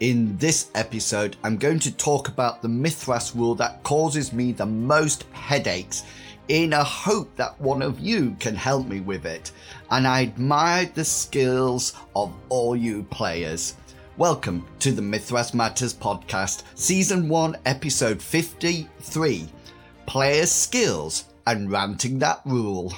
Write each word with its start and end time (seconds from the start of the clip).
In 0.00 0.36
this 0.36 0.70
episode, 0.76 1.36
I'm 1.42 1.56
going 1.56 1.80
to 1.80 1.90
talk 1.90 2.28
about 2.28 2.62
the 2.62 2.68
Mythras 2.68 3.34
rule 3.34 3.56
that 3.56 3.82
causes 3.82 4.32
me 4.32 4.52
the 4.52 4.64
most 4.64 5.24
headaches 5.32 6.04
in 6.46 6.72
a 6.72 6.84
hope 6.84 7.34
that 7.34 7.60
one 7.60 7.82
of 7.82 7.98
you 7.98 8.36
can 8.38 8.54
help 8.54 8.86
me 8.86 9.00
with 9.00 9.26
it. 9.26 9.50
And 9.90 10.06
I 10.06 10.20
admired 10.20 10.94
the 10.94 11.04
skills 11.04 11.94
of 12.14 12.32
all 12.48 12.76
you 12.76 13.02
players. 13.10 13.74
Welcome 14.16 14.68
to 14.78 14.92
the 14.92 15.02
Mythras 15.02 15.52
Matters 15.52 15.94
podcast, 15.94 16.62
season 16.76 17.28
1, 17.28 17.56
episode 17.66 18.22
53 18.22 19.48
Player 20.06 20.46
Skills 20.46 21.24
and 21.44 21.72
Ranting 21.72 22.20
That 22.20 22.40
Rule. 22.44 22.92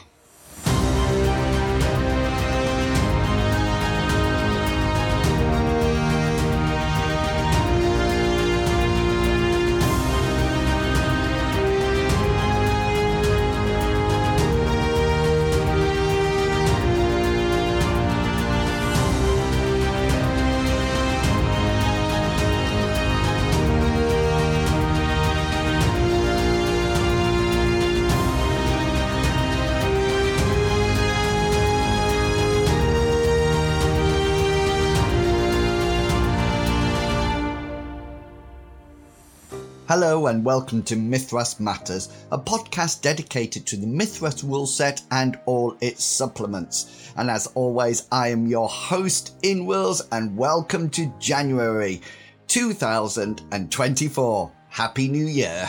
Hello 39.90 40.28
and 40.28 40.44
welcome 40.44 40.84
to 40.84 40.94
Mythras 40.94 41.58
Matters, 41.58 42.10
a 42.30 42.38
podcast 42.38 43.02
dedicated 43.02 43.66
to 43.66 43.76
the 43.76 43.88
Mythras 43.88 44.44
rule 44.44 44.68
set 44.68 45.02
and 45.10 45.36
all 45.46 45.76
its 45.80 46.04
supplements. 46.04 47.10
And 47.16 47.28
as 47.28 47.48
always, 47.56 48.06
I 48.12 48.28
am 48.28 48.46
your 48.46 48.68
host, 48.68 49.34
Inwils, 49.42 50.06
and 50.12 50.36
welcome 50.36 50.90
to 50.90 51.12
January 51.18 52.02
2024. 52.46 54.52
Happy 54.68 55.08
New 55.08 55.26
Year! 55.26 55.68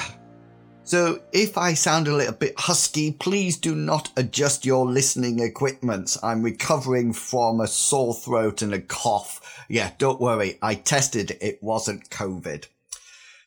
So, 0.84 1.24
if 1.32 1.58
I 1.58 1.74
sound 1.74 2.08
a 2.08 2.14
little 2.14 2.36
bit 2.36 2.54
husky, 2.60 3.14
please 3.14 3.58
do 3.58 3.74
not 3.74 4.12
adjust 4.18 4.68
your 4.68 4.86
listening 4.86 5.40
equipment. 5.40 6.16
I'm 6.22 6.44
recovering 6.44 7.12
from 7.12 7.60
a 7.60 7.66
sore 7.66 8.14
throat 8.14 8.62
and 8.62 8.76
a 8.76 8.82
cough. 8.82 9.66
Yeah, 9.68 9.90
don't 9.98 10.22
worry, 10.22 10.60
I 10.62 10.76
tested 10.76 11.40
it 11.42 11.58
wasn't 11.64 12.12
COVID. 12.12 12.68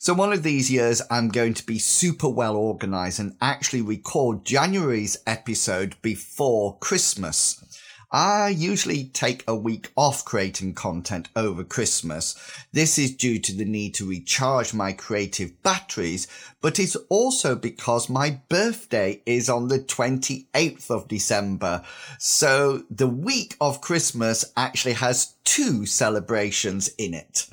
So 0.05 0.13
one 0.13 0.35
of 0.35 0.43
these 0.43 0.71
years, 0.71 1.01
I'm 1.11 1.29
going 1.29 1.55
to 1.55 1.65
be 1.65 1.79
super 1.79 2.29
well 2.29 2.57
organized 2.57 3.21
and 3.21 3.39
actually 3.41 3.81
record 3.81 4.45
January's 4.45 5.17
episode 5.27 5.97
before 6.03 6.77
Christmas. 6.77 7.65
I 8.13 8.51
usually 8.51 9.05
take 9.05 9.45
a 9.49 9.57
week 9.57 9.91
off 9.97 10.23
creating 10.23 10.75
content 10.75 11.31
over 11.35 11.65
Christmas. 11.65 12.37
This 12.71 12.99
is 12.99 13.17
due 13.17 13.39
to 13.39 13.55
the 13.55 13.65
need 13.65 13.95
to 13.95 14.07
recharge 14.07 14.75
my 14.75 14.93
creative 14.93 15.63
batteries, 15.63 16.29
but 16.61 16.79
it's 16.79 16.97
also 17.09 17.57
because 17.57 18.11
my 18.11 18.43
birthday 18.51 19.23
is 19.25 19.49
on 19.49 19.69
the 19.69 19.79
28th 19.79 20.91
of 20.91 21.09
December. 21.09 21.83
So 22.19 22.83
the 22.91 23.09
week 23.09 23.57
of 23.59 23.81
Christmas 23.81 24.45
actually 24.55 24.97
has 24.97 25.35
two 25.45 25.87
celebrations 25.87 26.89
in 26.99 27.15
it. 27.15 27.47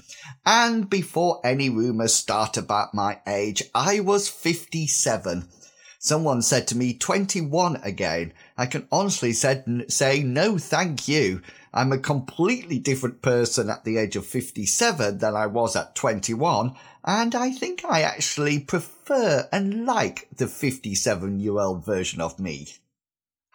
And 0.46 0.90
before 0.90 1.42
any 1.44 1.69
rumours 1.69 2.14
start 2.14 2.58
about 2.58 2.94
my 2.94 3.19
age, 3.28 3.64
I 3.75 4.00
was 4.00 4.30
57. 4.30 5.47
Someone 6.00 6.42
said 6.42 6.68
to 6.68 6.78
me 6.78 6.94
21 6.94 7.75
again. 7.84 8.34
I 8.58 8.66
can 8.66 8.88
honestly 8.92 9.34
said, 9.34 9.86
say 9.88 10.24
no 10.24 10.58
thank 10.58 11.08
you. 11.08 11.42
I'm 11.74 11.92
a 11.92 12.00
completely 12.00 12.80
different 12.80 13.22
person 13.22 13.69
at 13.69 13.86
the 13.86 13.97
age 13.97 14.16
of 14.16 14.25
57 14.25 15.19
than 15.19 15.36
I 15.36 15.46
was 15.46 15.75
at 15.75 15.96
21, 15.96 16.75
and 17.06 17.36
I 17.36 17.52
think 17.52 17.86
I 17.86 18.02
actually 18.02 18.59
prefer 18.59 19.48
and 19.52 19.86
like 19.86 20.28
the 20.36 20.48
57 20.48 21.40
year 21.40 21.59
old 21.59 21.86
version 21.86 22.19
of 22.19 22.40
me. 22.40 22.68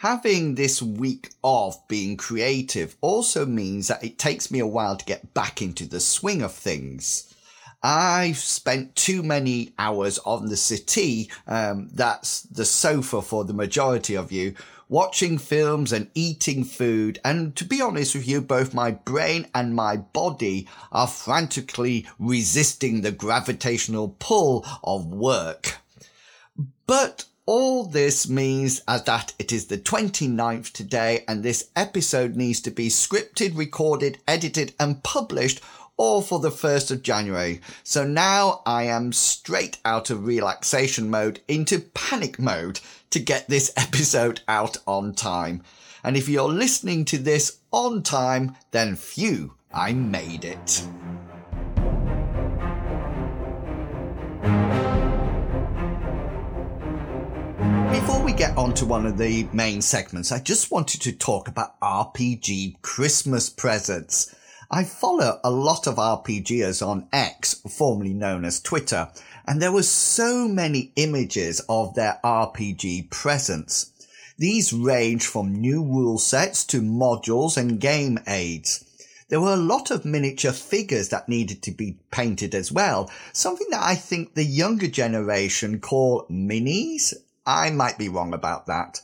Having 0.00 0.56
this 0.56 0.82
week 0.82 1.30
off 1.42 1.88
being 1.88 2.18
creative 2.18 2.96
also 3.00 3.46
means 3.46 3.88
that 3.88 4.04
it 4.04 4.18
takes 4.18 4.50
me 4.50 4.58
a 4.58 4.66
while 4.66 4.94
to 4.94 5.04
get 5.06 5.32
back 5.32 5.62
into 5.62 5.86
the 5.86 6.00
swing 6.00 6.42
of 6.42 6.52
things. 6.52 7.34
I've 7.82 8.36
spent 8.36 8.94
too 8.94 9.22
many 9.22 9.72
hours 9.78 10.18
on 10.18 10.48
the 10.48 10.56
city, 10.56 11.30
um, 11.46 11.88
that's 11.94 12.42
the 12.42 12.66
sofa 12.66 13.22
for 13.22 13.44
the 13.44 13.54
majority 13.54 14.14
of 14.14 14.30
you, 14.30 14.54
watching 14.90 15.38
films 15.38 15.94
and 15.94 16.10
eating 16.14 16.64
food. 16.64 17.18
And 17.24 17.56
to 17.56 17.64
be 17.64 17.80
honest 17.80 18.14
with 18.14 18.28
you, 18.28 18.42
both 18.42 18.74
my 18.74 18.90
brain 18.90 19.46
and 19.54 19.74
my 19.74 19.96
body 19.96 20.68
are 20.92 21.08
frantically 21.08 22.06
resisting 22.18 23.00
the 23.00 23.12
gravitational 23.12 24.14
pull 24.18 24.66
of 24.84 25.06
work. 25.06 25.78
But 26.86 27.24
all 27.46 27.84
this 27.84 28.28
means 28.28 28.82
as 28.88 29.04
that 29.04 29.32
it 29.38 29.52
is 29.52 29.66
the 29.66 29.78
29th 29.78 30.72
today 30.72 31.24
and 31.28 31.42
this 31.42 31.70
episode 31.76 32.34
needs 32.34 32.60
to 32.60 32.72
be 32.72 32.88
scripted, 32.88 33.56
recorded, 33.56 34.18
edited 34.26 34.74
and 34.80 35.02
published 35.04 35.60
all 35.96 36.20
for 36.20 36.40
the 36.40 36.50
1st 36.50 36.90
of 36.90 37.02
January. 37.02 37.60
So 37.84 38.04
now 38.04 38.62
I 38.66 38.84
am 38.84 39.12
straight 39.12 39.78
out 39.84 40.10
of 40.10 40.26
relaxation 40.26 41.08
mode 41.08 41.40
into 41.46 41.78
panic 41.78 42.38
mode 42.38 42.80
to 43.10 43.20
get 43.20 43.48
this 43.48 43.72
episode 43.76 44.40
out 44.48 44.78
on 44.86 45.14
time. 45.14 45.62
And 46.02 46.16
if 46.16 46.28
you're 46.28 46.48
listening 46.48 47.04
to 47.06 47.18
this 47.18 47.58
on 47.72 48.02
time, 48.02 48.56
then 48.72 48.96
phew, 48.96 49.54
I 49.72 49.92
made 49.92 50.44
it. 50.44 50.86
Before 58.06 58.22
we 58.22 58.34
get 58.34 58.56
on 58.56 58.72
to 58.74 58.86
one 58.86 59.04
of 59.04 59.18
the 59.18 59.48
main 59.52 59.82
segments, 59.82 60.30
I 60.30 60.38
just 60.38 60.70
wanted 60.70 61.02
to 61.02 61.12
talk 61.12 61.48
about 61.48 61.80
RPG 61.80 62.80
Christmas 62.80 63.50
presents. 63.50 64.32
I 64.70 64.84
follow 64.84 65.40
a 65.42 65.50
lot 65.50 65.88
of 65.88 65.96
RPGers 65.96 66.86
on 66.86 67.08
X, 67.12 67.54
formerly 67.68 68.14
known 68.14 68.44
as 68.44 68.60
Twitter, 68.60 69.10
and 69.44 69.60
there 69.60 69.72
were 69.72 69.82
so 69.82 70.46
many 70.46 70.92
images 70.94 71.60
of 71.68 71.96
their 71.96 72.20
RPG 72.22 73.10
presents. 73.10 73.90
These 74.38 74.72
range 74.72 75.26
from 75.26 75.60
new 75.60 75.82
rule 75.82 76.18
sets 76.18 76.64
to 76.66 76.80
modules 76.80 77.56
and 77.56 77.80
game 77.80 78.20
aids. 78.28 78.84
There 79.28 79.40
were 79.40 79.54
a 79.54 79.56
lot 79.56 79.90
of 79.90 80.04
miniature 80.04 80.52
figures 80.52 81.08
that 81.08 81.28
needed 81.28 81.60
to 81.64 81.72
be 81.72 81.98
painted 82.12 82.54
as 82.54 82.70
well, 82.70 83.10
something 83.32 83.66
that 83.72 83.82
I 83.82 83.96
think 83.96 84.34
the 84.34 84.44
younger 84.44 84.86
generation 84.86 85.80
call 85.80 86.24
minis 86.30 87.12
I 87.46 87.70
might 87.70 87.96
be 87.96 88.08
wrong 88.08 88.34
about 88.34 88.66
that. 88.66 89.00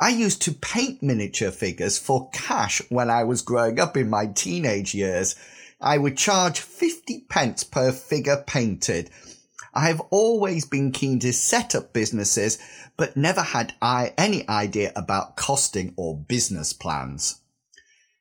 I 0.00 0.08
used 0.08 0.42
to 0.42 0.52
paint 0.52 1.02
miniature 1.02 1.52
figures 1.52 1.96
for 1.96 2.28
cash 2.30 2.82
when 2.88 3.08
I 3.08 3.22
was 3.22 3.42
growing 3.42 3.78
up 3.78 3.96
in 3.96 4.10
my 4.10 4.26
teenage 4.26 4.94
years. 4.94 5.36
I 5.80 5.98
would 5.98 6.16
charge 6.16 6.58
50 6.58 7.26
pence 7.28 7.62
per 7.62 7.92
figure 7.92 8.42
painted. 8.44 9.10
I 9.72 9.86
have 9.86 10.00
always 10.10 10.64
been 10.64 10.90
keen 10.90 11.20
to 11.20 11.32
set 11.32 11.74
up 11.74 11.92
businesses, 11.92 12.58
but 12.96 13.16
never 13.16 13.42
had 13.42 13.74
I 13.80 14.12
any 14.18 14.48
idea 14.48 14.92
about 14.96 15.36
costing 15.36 15.94
or 15.96 16.16
business 16.16 16.72
plans. 16.72 17.40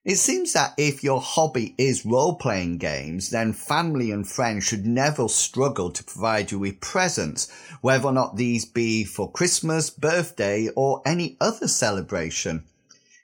It 0.06 0.18
seems 0.18 0.52
that 0.52 0.74
if 0.78 1.02
your 1.02 1.22
hobby 1.22 1.76
is 1.78 2.06
role 2.06 2.36
playing 2.36 2.78
games, 2.78 3.30
then 3.30 3.54
family 3.54 4.12
and 4.12 4.28
friends 4.28 4.66
should 4.66 4.86
never 4.86 5.30
struggle 5.30 5.92
to 5.92 6.04
provide 6.04 6.52
you 6.52 6.60
with 6.60 6.82
presents, 6.82 7.50
whether 7.80 8.08
or 8.08 8.12
not 8.12 8.36
these 8.36 8.66
be 8.66 9.06
for 9.06 9.32
Christmas, 9.32 9.90
birthday, 9.90 10.68
or 10.76 11.02
any 11.06 11.38
other 11.40 11.70
celebration. 11.70 12.66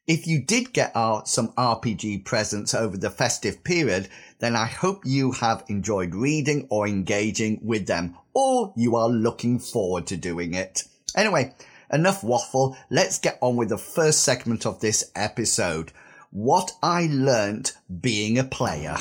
If 0.08 0.26
you 0.26 0.42
did 0.42 0.72
get 0.72 0.94
some 1.26 1.50
RPG 1.58 2.24
presents 2.24 2.74
over 2.74 2.96
the 2.96 3.10
festive 3.10 3.62
period, 3.66 4.08
then 4.40 4.56
I 4.56 4.68
hope 4.68 5.02
you 5.06 5.34
have 5.34 5.66
enjoyed 5.68 6.16
reading 6.16 6.66
or 6.70 6.88
engaging 6.88 7.60
with 7.62 7.88
them, 7.88 8.16
or 8.34 8.72
you 8.78 8.96
are 8.96 9.10
looking 9.10 9.60
forward 9.60 10.08
to 10.08 10.16
doing 10.16 10.54
it. 10.54 10.86
Anyway, 11.14 11.54
enough 11.92 12.24
waffle. 12.24 12.78
Let's 12.90 13.20
get 13.20 13.38
on 13.42 13.58
with 13.58 13.68
the 13.68 13.78
first 13.78 14.22
segment 14.22 14.66
of 14.66 14.80
this 14.80 15.12
episode 15.14 15.92
what 16.32 16.72
I 16.84 17.08
learnt 17.12 17.76
being 18.02 18.38
a 18.38 18.44
player. 18.44 18.96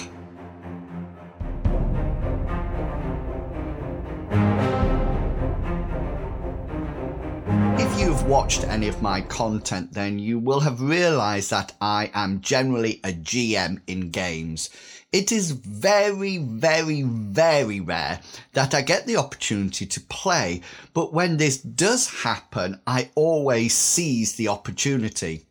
If 7.79 8.01
you've 8.01 8.25
watched 8.25 8.65
any 8.65 8.89
of 8.89 9.03
my 9.03 9.21
content, 9.21 9.93
then 9.93 10.19
you 10.19 10.39
will 10.39 10.61
have 10.61 10.81
realized 10.81 11.51
that 11.51 11.75
I 11.83 12.11
am 12.15 12.41
generally 12.41 12.99
a 13.05 13.13
GM 13.13 13.83
in 13.87 14.11
games. 14.11 14.71
It 15.13 15.31
is 15.31 15.51
very, 15.51 16.39
very, 16.39 17.03
very 17.03 17.81
rare 17.81 18.21
that 18.55 18.75
I 18.75 18.81
get 18.81 19.07
the 19.07 19.19
opportunity 19.19 19.85
to 19.85 20.01
play, 20.01 20.63
but 20.95 21.13
when 21.13 21.37
this 21.37 21.59
does 21.59 22.23
happen, 22.23 22.81
I 22.87 23.11
always 23.15 23.75
seize 23.75 24.37
the 24.37 24.49
opportunity. 24.49 25.45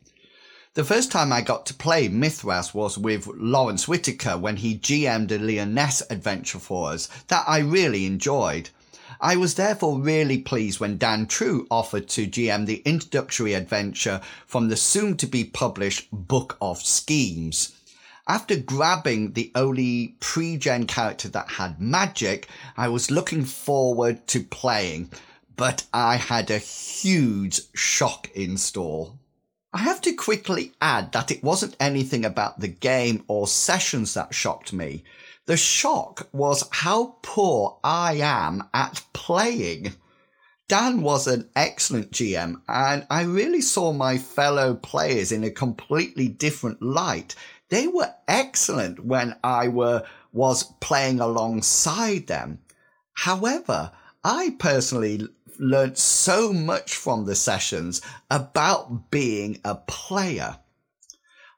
The 0.77 0.83
first 0.83 1.11
time 1.11 1.33
I 1.33 1.41
got 1.41 1.65
to 1.65 1.73
play 1.73 2.07
Mythras 2.07 2.71
was 2.71 2.99
with 2.99 3.25
Lawrence 3.25 3.87
Whitaker 3.87 4.37
when 4.37 4.57
he 4.57 4.77
GM'd 4.77 5.31
a 5.31 5.39
Lyonesse 5.39 6.03
adventure 6.11 6.59
for 6.59 6.91
us 6.91 7.07
that 7.29 7.45
I 7.47 7.61
really 7.61 8.05
enjoyed. 8.05 8.69
I 9.19 9.37
was 9.37 9.55
therefore 9.55 9.99
really 9.99 10.37
pleased 10.37 10.79
when 10.79 10.99
Dan 10.99 11.25
True 11.25 11.65
offered 11.71 12.07
to 12.09 12.27
GM 12.27 12.67
the 12.67 12.83
introductory 12.85 13.55
adventure 13.55 14.21
from 14.45 14.69
the 14.69 14.77
soon 14.77 15.17
to 15.17 15.25
be 15.25 15.43
published 15.43 16.09
Book 16.11 16.57
of 16.61 16.79
Schemes. 16.83 17.75
After 18.27 18.55
grabbing 18.55 19.33
the 19.33 19.51
only 19.55 20.15
pre-gen 20.19 20.85
character 20.85 21.27
that 21.29 21.53
had 21.53 21.81
magic, 21.81 22.49
I 22.77 22.89
was 22.89 23.09
looking 23.09 23.45
forward 23.45 24.27
to 24.27 24.43
playing, 24.43 25.09
but 25.55 25.87
I 25.91 26.17
had 26.17 26.51
a 26.51 26.59
huge 26.59 27.61
shock 27.73 28.29
in 28.35 28.57
store. 28.57 29.13
I 29.73 29.79
have 29.79 30.01
to 30.01 30.13
quickly 30.13 30.73
add 30.81 31.11
that 31.11 31.31
it 31.31 31.43
wasn't 31.43 31.75
anything 31.79 32.25
about 32.25 32.59
the 32.59 32.67
game 32.67 33.23
or 33.27 33.47
sessions 33.47 34.13
that 34.13 34.33
shocked 34.33 34.73
me. 34.73 35.03
The 35.45 35.57
shock 35.57 36.27
was 36.31 36.67
how 36.71 37.17
poor 37.21 37.79
I 37.83 38.15
am 38.15 38.63
at 38.73 39.03
playing. 39.13 39.93
Dan 40.67 41.01
was 41.01 41.27
an 41.27 41.49
excellent 41.55 42.11
GM 42.11 42.61
and 42.67 43.07
I 43.09 43.21
really 43.23 43.61
saw 43.61 43.93
my 43.93 44.17
fellow 44.17 44.75
players 44.75 45.31
in 45.31 45.43
a 45.43 45.51
completely 45.51 46.27
different 46.27 46.81
light 46.81 47.35
they 47.69 47.87
were 47.87 48.13
excellent 48.27 49.03
when 49.03 49.35
I 49.43 49.67
were 49.67 50.05
was 50.31 50.63
playing 50.79 51.19
alongside 51.19 52.27
them. 52.27 52.59
However, 53.13 53.91
I 54.23 54.55
personally 54.57 55.27
learned 55.59 55.97
so 55.97 56.53
much 56.53 56.95
from 56.95 57.25
the 57.25 57.35
sessions 57.35 58.01
about 58.29 59.11
being 59.11 59.59
a 59.63 59.75
player. 59.75 60.59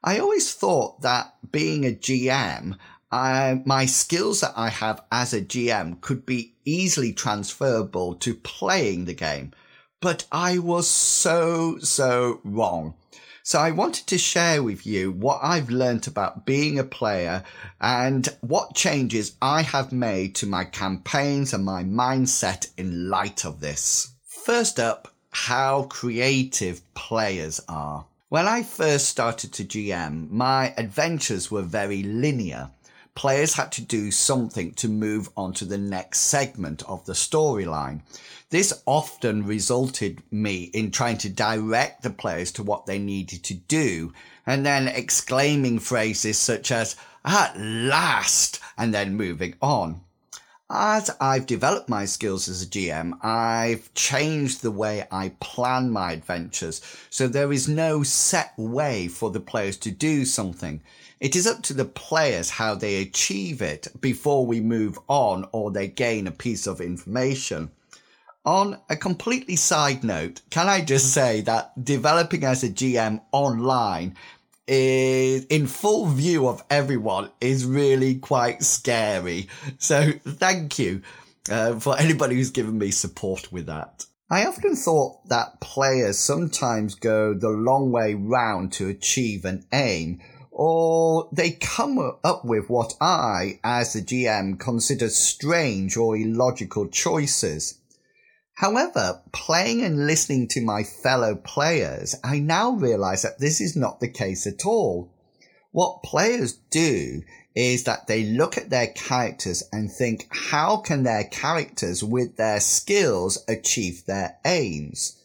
I 0.02 0.18
always 0.18 0.54
thought 0.54 1.02
that 1.02 1.34
being 1.52 1.84
a 1.84 1.90
GM, 1.90 2.78
I, 3.12 3.62
my 3.64 3.86
skills 3.86 4.40
that 4.40 4.54
I 4.56 4.68
have 4.68 5.02
as 5.10 5.34
a 5.34 5.42
GM 5.42 6.00
could 6.00 6.24
be 6.24 6.54
easily 6.64 7.12
transferable 7.12 8.14
to 8.16 8.34
playing 8.34 9.04
the 9.04 9.14
game, 9.14 9.52
but 10.00 10.26
I 10.30 10.58
was 10.58 10.88
so, 10.88 11.78
so 11.78 12.40
wrong. 12.44 12.94
So 13.42 13.58
I 13.58 13.70
wanted 13.70 14.06
to 14.08 14.18
share 14.18 14.62
with 14.62 14.86
you 14.86 15.10
what 15.10 15.40
I've 15.42 15.70
learned 15.70 16.06
about 16.06 16.44
being 16.44 16.78
a 16.78 16.84
player 16.84 17.42
and 17.80 18.28
what 18.40 18.74
changes 18.74 19.36
I 19.40 19.62
have 19.62 19.92
made 19.92 20.34
to 20.36 20.46
my 20.46 20.64
campaigns 20.64 21.54
and 21.54 21.64
my 21.64 21.82
mindset 21.82 22.68
in 22.76 23.08
light 23.08 23.44
of 23.44 23.60
this. 23.60 24.12
First 24.26 24.78
up, 24.78 25.14
how 25.30 25.84
creative 25.84 26.82
players 26.94 27.60
are. 27.68 28.06
When 28.28 28.46
I 28.46 28.62
first 28.62 29.08
started 29.08 29.52
to 29.54 29.64
GM, 29.64 30.30
my 30.30 30.74
adventures 30.76 31.50
were 31.50 31.62
very 31.62 32.02
linear. 32.02 32.70
Players 33.14 33.54
had 33.54 33.72
to 33.72 33.82
do 33.82 34.10
something 34.10 34.72
to 34.74 34.88
move 34.88 35.28
on 35.36 35.52
to 35.54 35.64
the 35.64 35.78
next 35.78 36.20
segment 36.20 36.82
of 36.88 37.04
the 37.04 37.12
storyline. 37.12 38.02
This 38.50 38.82
often 38.86 39.46
resulted 39.46 40.22
me 40.30 40.64
in 40.74 40.90
trying 40.90 41.18
to 41.18 41.28
direct 41.28 42.02
the 42.02 42.10
players 42.10 42.50
to 42.52 42.62
what 42.62 42.86
they 42.86 42.98
needed 42.98 43.44
to 43.44 43.54
do 43.54 44.12
and 44.46 44.66
then 44.66 44.88
exclaiming 44.88 45.78
phrases 45.78 46.38
such 46.38 46.72
as, 46.72 46.96
at 47.24 47.56
last, 47.58 48.60
and 48.76 48.92
then 48.92 49.16
moving 49.16 49.54
on. 49.60 50.00
As 50.72 51.10
I've 51.20 51.46
developed 51.46 51.88
my 51.88 52.04
skills 52.04 52.48
as 52.48 52.62
a 52.62 52.66
GM, 52.66 53.18
I've 53.24 53.92
changed 53.94 54.62
the 54.62 54.70
way 54.70 55.04
I 55.10 55.30
plan 55.40 55.90
my 55.90 56.12
adventures. 56.12 56.80
So 57.10 57.26
there 57.26 57.52
is 57.52 57.66
no 57.66 58.04
set 58.04 58.52
way 58.56 59.08
for 59.08 59.30
the 59.30 59.40
players 59.40 59.76
to 59.78 59.90
do 59.90 60.24
something. 60.24 60.80
It 61.20 61.36
is 61.36 61.46
up 61.46 61.62
to 61.64 61.74
the 61.74 61.84
players 61.84 62.50
how 62.50 62.74
they 62.74 63.02
achieve 63.02 63.60
it 63.60 63.88
before 64.00 64.46
we 64.46 64.60
move 64.60 64.98
on 65.06 65.46
or 65.52 65.70
they 65.70 65.86
gain 65.86 66.26
a 66.26 66.32
piece 66.32 66.66
of 66.66 66.80
information. 66.80 67.70
On 68.46 68.78
a 68.88 68.96
completely 68.96 69.56
side 69.56 70.02
note, 70.02 70.40
can 70.48 70.66
I 70.66 70.80
just 70.80 71.12
say 71.12 71.42
that 71.42 71.84
developing 71.84 72.44
as 72.44 72.64
a 72.64 72.70
GM 72.70 73.20
online 73.32 74.16
is 74.66 75.44
in 75.46 75.66
full 75.66 76.06
view 76.06 76.48
of 76.48 76.62
everyone 76.70 77.30
is 77.40 77.66
really 77.66 78.14
quite 78.14 78.62
scary. 78.62 79.48
So 79.78 80.12
thank 80.26 80.78
you 80.78 81.02
uh, 81.50 81.78
for 81.80 81.98
anybody 81.98 82.36
who's 82.36 82.50
given 82.50 82.78
me 82.78 82.92
support 82.92 83.52
with 83.52 83.66
that. 83.66 84.06
I 84.30 84.46
often 84.46 84.76
thought 84.76 85.28
that 85.28 85.60
players 85.60 86.18
sometimes 86.18 86.94
go 86.94 87.34
the 87.34 87.48
long 87.48 87.90
way 87.90 88.14
round 88.14 88.72
to 88.74 88.88
achieve 88.88 89.44
an 89.44 89.66
aim, 89.72 90.20
or 90.62 91.26
they 91.32 91.52
come 91.52 91.98
up 92.22 92.44
with 92.44 92.68
what 92.68 92.92
I, 93.00 93.58
as 93.64 93.96
a 93.96 94.02
GM, 94.02 94.60
consider 94.60 95.08
strange 95.08 95.96
or 95.96 96.18
illogical 96.18 96.86
choices. 96.88 97.78
However, 98.56 99.22
playing 99.32 99.82
and 99.82 100.06
listening 100.06 100.48
to 100.48 100.60
my 100.60 100.82
fellow 100.82 101.34
players, 101.34 102.14
I 102.22 102.40
now 102.40 102.72
realize 102.72 103.22
that 103.22 103.38
this 103.38 103.58
is 103.58 103.74
not 103.74 104.00
the 104.00 104.10
case 104.10 104.46
at 104.46 104.66
all. 104.66 105.10
What 105.72 106.02
players 106.02 106.58
do 106.70 107.22
is 107.54 107.84
that 107.84 108.06
they 108.06 108.24
look 108.24 108.58
at 108.58 108.68
their 108.68 108.88
characters 108.88 109.62
and 109.72 109.90
think, 109.90 110.28
how 110.28 110.76
can 110.76 111.04
their 111.04 111.24
characters 111.24 112.04
with 112.04 112.36
their 112.36 112.60
skills 112.60 113.42
achieve 113.48 114.04
their 114.04 114.36
aims? 114.44 115.16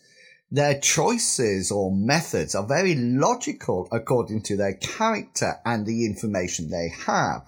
Their 0.56 0.80
choices 0.80 1.70
or 1.70 1.92
methods 1.92 2.56
are 2.56 2.66
very 2.66 2.96
logical 2.96 3.90
according 3.92 4.44
to 4.44 4.56
their 4.56 4.76
character 4.76 5.60
and 5.66 5.86
the 5.86 6.06
information 6.06 6.70
they 6.70 6.94
have. 7.08 7.46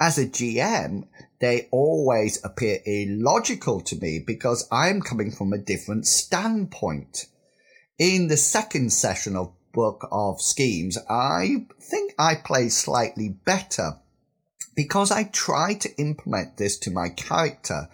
As 0.00 0.16
a 0.16 0.24
GM, 0.24 1.06
they 1.40 1.68
always 1.70 2.42
appear 2.42 2.78
illogical 2.86 3.82
to 3.82 3.96
me 3.96 4.20
because 4.26 4.66
I'm 4.72 5.02
coming 5.02 5.32
from 5.32 5.52
a 5.52 5.58
different 5.58 6.06
standpoint. 6.06 7.26
In 7.98 8.28
the 8.28 8.38
second 8.38 8.94
session 8.94 9.36
of 9.36 9.52
Book 9.74 10.08
of 10.10 10.40
Schemes, 10.40 10.96
I 11.10 11.66
think 11.78 12.14
I 12.18 12.36
play 12.36 12.70
slightly 12.70 13.28
better 13.28 13.98
because 14.74 15.10
I 15.10 15.24
try 15.24 15.74
to 15.74 15.94
implement 15.98 16.56
this 16.56 16.78
to 16.78 16.90
my 16.90 17.10
character. 17.10 17.90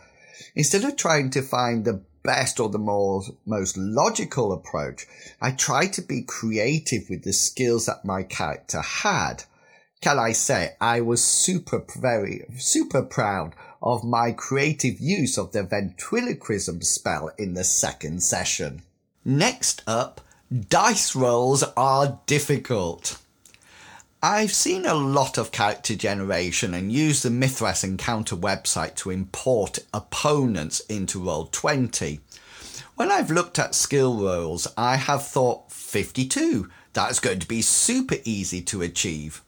Instead 0.55 0.85
of 0.85 0.95
trying 0.95 1.31
to 1.31 1.43
find 1.43 1.85
the 1.85 2.05
best 2.23 2.61
or 2.61 2.69
the 2.69 2.79
more, 2.79 3.23
most 3.47 3.77
logical 3.77 4.53
approach, 4.53 5.07
I 5.41 5.53
try 5.53 5.87
to 5.89 6.03
be 6.03 6.23
creative 6.23 7.09
with 7.09 7.25
the 7.25 7.33
skills 7.33 7.87
that 7.87 8.05
my 8.05 8.23
character 8.23 8.81
had 8.81 9.45
can 10.01 10.19
I 10.19 10.33
say, 10.33 10.77
I 10.81 11.03
was 11.03 11.23
super, 11.23 11.85
very, 11.99 12.45
super 12.57 13.03
proud 13.03 13.55
of 13.83 14.03
my 14.03 14.33
creative 14.33 14.99
use 14.99 15.37
of 15.37 15.53
the 15.53 15.63
ventriloquism 15.63 16.81
spell 16.83 17.31
in 17.37 17.53
the 17.53 17.65
second 17.65 18.23
session. 18.23 18.83
Next 19.27 19.83
up, 19.87 20.23
dice 20.69 21.15
rolls 21.15 21.63
are 21.77 22.19
difficult. 22.25 23.19
I've 24.23 24.53
seen 24.53 24.85
a 24.85 24.93
lot 24.93 25.39
of 25.39 25.51
character 25.51 25.95
generation 25.95 26.75
and 26.75 26.93
used 26.93 27.23
the 27.23 27.31
Mythras 27.31 27.83
Encounter 27.83 28.37
website 28.37 28.95
to 28.97 29.09
import 29.09 29.79
opponents 29.95 30.81
into 30.81 31.19
Roll20. 31.19 32.21
When 32.97 33.11
I've 33.11 33.31
looked 33.31 33.59
at 33.59 33.75
skill 33.75 34.23
rolls, 34.23 34.69
I 34.77 34.97
have 34.97 35.27
thought 35.27 35.73
52. 35.73 36.69
That's 36.93 37.19
going 37.19 37.39
to 37.39 37.49
be 37.49 37.63
super 37.63 38.17
easy 38.27 38.61
to 38.61 38.83
achieve 38.83 39.43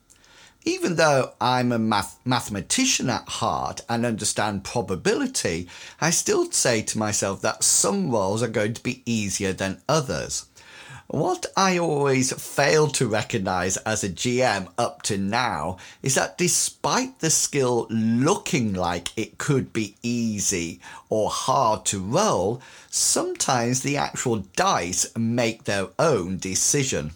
even 0.64 0.96
though 0.96 1.32
I'm 1.40 1.72
a 1.72 1.78
math- 1.78 2.18
mathematician 2.24 3.10
at 3.10 3.28
heart 3.28 3.80
and 3.88 4.06
understand 4.06 4.64
probability, 4.64 5.68
I 6.00 6.10
still 6.10 6.50
say 6.52 6.82
to 6.82 6.98
myself 6.98 7.42
that 7.42 7.64
some 7.64 8.10
rolls 8.10 8.42
are 8.42 8.48
going 8.48 8.74
to 8.74 8.82
be 8.82 9.02
easier 9.04 9.52
than 9.52 9.82
others. 9.88 10.46
What 11.12 11.44
I 11.58 11.76
always 11.76 12.32
fail 12.32 12.88
to 12.88 13.06
recognize 13.06 13.76
as 13.76 14.02
a 14.02 14.08
GM 14.08 14.68
up 14.78 15.02
to 15.02 15.18
now 15.18 15.76
is 16.02 16.14
that 16.14 16.38
despite 16.38 17.18
the 17.18 17.28
skill 17.28 17.86
looking 17.90 18.72
like 18.72 19.08
it 19.14 19.36
could 19.36 19.74
be 19.74 19.94
easy 20.02 20.80
or 21.10 21.28
hard 21.28 21.84
to 21.86 22.00
roll, 22.00 22.62
sometimes 22.88 23.82
the 23.82 23.98
actual 23.98 24.36
dice 24.56 25.06
make 25.14 25.64
their 25.64 25.88
own 25.98 26.38
decision. 26.38 27.10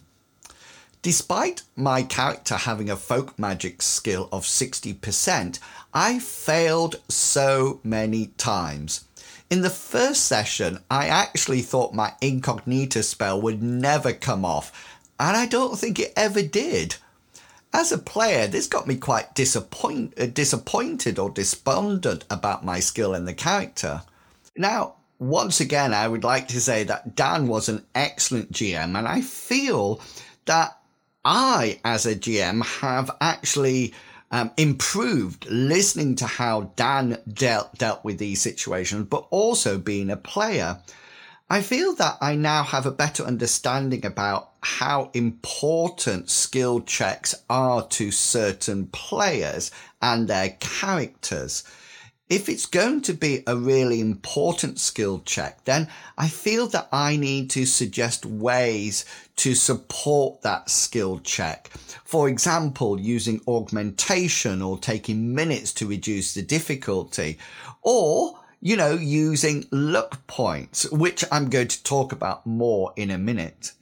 Despite 1.00 1.62
my 1.74 2.02
character 2.02 2.56
having 2.56 2.90
a 2.90 2.96
folk 2.96 3.38
magic 3.38 3.80
skill 3.80 4.28
of 4.30 4.44
60%, 4.44 5.58
I 5.94 6.18
failed 6.18 6.96
so 7.08 7.80
many 7.82 8.26
times. 8.36 9.06
In 9.48 9.62
the 9.62 9.70
first 9.70 10.26
session, 10.26 10.80
I 10.90 11.06
actually 11.08 11.62
thought 11.62 11.94
my 11.94 12.14
incognito 12.20 13.00
spell 13.00 13.40
would 13.40 13.62
never 13.62 14.12
come 14.12 14.44
off, 14.44 14.98
and 15.18 15.36
I 15.36 15.46
don't 15.46 15.78
think 15.78 15.98
it 15.98 16.12
ever 16.16 16.42
did. 16.42 16.96
As 17.72 17.92
a 17.92 17.98
player, 17.98 18.46
this 18.46 18.66
got 18.66 18.86
me 18.86 18.96
quite 18.96 19.34
disappoint- 19.34 20.18
uh, 20.18 20.26
disappointed 20.26 21.18
or 21.18 21.30
despondent 21.30 22.24
about 22.30 22.64
my 22.64 22.80
skill 22.80 23.14
in 23.14 23.24
the 23.24 23.34
character. 23.34 24.02
Now, 24.56 24.94
once 25.18 25.60
again, 25.60 25.94
I 25.94 26.08
would 26.08 26.24
like 26.24 26.48
to 26.48 26.60
say 26.60 26.84
that 26.84 27.14
Dan 27.14 27.46
was 27.46 27.68
an 27.68 27.84
excellent 27.94 28.52
GM, 28.52 28.96
and 28.96 29.06
I 29.06 29.20
feel 29.20 30.00
that 30.46 30.78
I, 31.24 31.80
as 31.84 32.06
a 32.06 32.14
GM, 32.14 32.64
have 32.80 33.10
actually 33.20 33.94
um, 34.30 34.50
improved 34.56 35.46
listening 35.48 36.16
to 36.16 36.26
how 36.26 36.72
Dan 36.76 37.18
dealt 37.32 37.76
dealt 37.78 38.04
with 38.04 38.18
these 38.18 38.40
situations, 38.40 39.06
but 39.08 39.26
also 39.30 39.78
being 39.78 40.10
a 40.10 40.16
player. 40.16 40.80
I 41.48 41.62
feel 41.62 41.94
that 41.94 42.18
I 42.20 42.34
now 42.34 42.64
have 42.64 42.86
a 42.86 42.90
better 42.90 43.22
understanding 43.22 44.04
about 44.04 44.50
how 44.60 45.10
important 45.14 46.28
skill 46.28 46.80
checks 46.80 47.36
are 47.48 47.86
to 47.86 48.10
certain 48.10 48.88
players 48.88 49.70
and 50.02 50.26
their 50.26 50.56
characters. 50.58 51.62
If 52.28 52.48
it's 52.48 52.66
going 52.66 53.02
to 53.02 53.14
be 53.14 53.44
a 53.46 53.56
really 53.56 54.00
important 54.00 54.80
skill 54.80 55.22
check, 55.24 55.64
then 55.64 55.88
I 56.18 56.26
feel 56.28 56.66
that 56.68 56.88
I 56.90 57.16
need 57.16 57.50
to 57.50 57.64
suggest 57.64 58.26
ways 58.26 59.04
to 59.36 59.54
support 59.54 60.42
that 60.42 60.68
skill 60.68 61.20
check. 61.20 61.68
For 62.04 62.28
example, 62.28 63.00
using 63.00 63.40
augmentation 63.46 64.60
or 64.60 64.76
taking 64.76 65.36
minutes 65.36 65.72
to 65.74 65.86
reduce 65.86 66.34
the 66.34 66.42
difficulty 66.42 67.38
or 67.82 68.40
you 68.60 68.76
know, 68.76 68.94
using 68.94 69.64
luck 69.70 70.26
points, 70.26 70.90
which 70.90 71.24
I'm 71.30 71.50
going 71.50 71.68
to 71.68 71.82
talk 71.84 72.10
about 72.10 72.46
more 72.46 72.92
in 72.96 73.10
a 73.10 73.18
minute. 73.18 73.72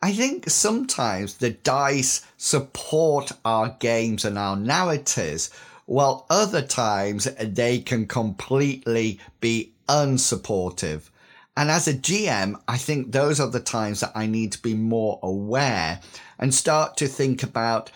I 0.00 0.12
think 0.12 0.48
sometimes 0.48 1.36
the 1.36 1.50
dice 1.50 2.26
support 2.36 3.32
our 3.44 3.76
games 3.78 4.24
and 4.24 4.38
our 4.38 4.56
narratives, 4.56 5.50
while 5.88 6.26
other 6.28 6.60
times 6.60 7.24
they 7.40 7.78
can 7.78 8.06
completely 8.06 9.18
be 9.40 9.72
unsupportive. 9.88 11.08
And 11.56 11.70
as 11.70 11.88
a 11.88 11.94
GM, 11.94 12.60
I 12.68 12.76
think 12.76 13.10
those 13.10 13.40
are 13.40 13.48
the 13.48 13.58
times 13.58 14.00
that 14.00 14.12
I 14.14 14.26
need 14.26 14.52
to 14.52 14.60
be 14.60 14.74
more 14.74 15.18
aware 15.22 16.00
and 16.38 16.54
start 16.54 16.98
to 16.98 17.08
think 17.08 17.42
about, 17.42 17.90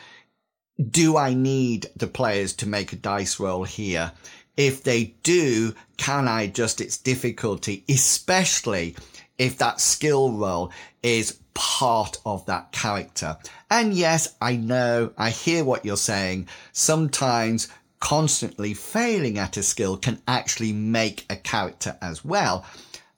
do 0.90 1.18
I 1.18 1.34
need 1.34 1.86
the 1.94 2.06
players 2.06 2.54
to 2.54 2.68
make 2.68 2.94
a 2.94 2.96
dice 2.96 3.38
roll 3.38 3.64
here? 3.64 4.12
If 4.56 4.82
they 4.82 5.14
do, 5.22 5.74
can 5.98 6.28
I 6.28 6.42
adjust 6.42 6.80
its 6.80 6.96
difficulty, 6.96 7.84
especially 7.90 8.96
if 9.36 9.58
that 9.58 9.82
skill 9.82 10.32
roll 10.32 10.72
is 11.02 11.38
part 11.52 12.16
of 12.24 12.46
that 12.46 12.72
character? 12.72 13.36
And 13.70 13.92
yes, 13.92 14.34
I 14.40 14.56
know, 14.56 15.12
I 15.18 15.28
hear 15.28 15.62
what 15.62 15.84
you're 15.84 15.96
saying. 15.98 16.48
Sometimes 16.72 17.68
constantly 18.02 18.74
failing 18.74 19.38
at 19.38 19.56
a 19.56 19.62
skill 19.62 19.96
can 19.96 20.20
actually 20.26 20.72
make 20.72 21.24
a 21.30 21.36
character 21.36 21.96
as 22.02 22.24
well. 22.24 22.66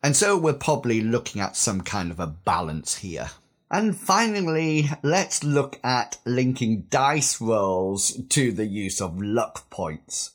And 0.03 0.15
so 0.15 0.37
we're 0.37 0.53
probably 0.53 1.01
looking 1.01 1.41
at 1.41 1.57
some 1.57 1.81
kind 1.81 2.11
of 2.11 2.21
a 2.21 2.27
balance 2.27 2.97
here. 2.99 3.31
And 3.71 3.97
finally, 3.97 4.91
let's 5.03 5.43
look 5.43 5.81
at 5.83 6.19
linking 6.27 6.83
dice 6.91 7.41
rolls 7.41 8.21
to 8.29 8.53
the 8.53 8.67
use 8.67 9.01
of 9.01 9.21
luck 9.21 9.71
points. 9.71 10.33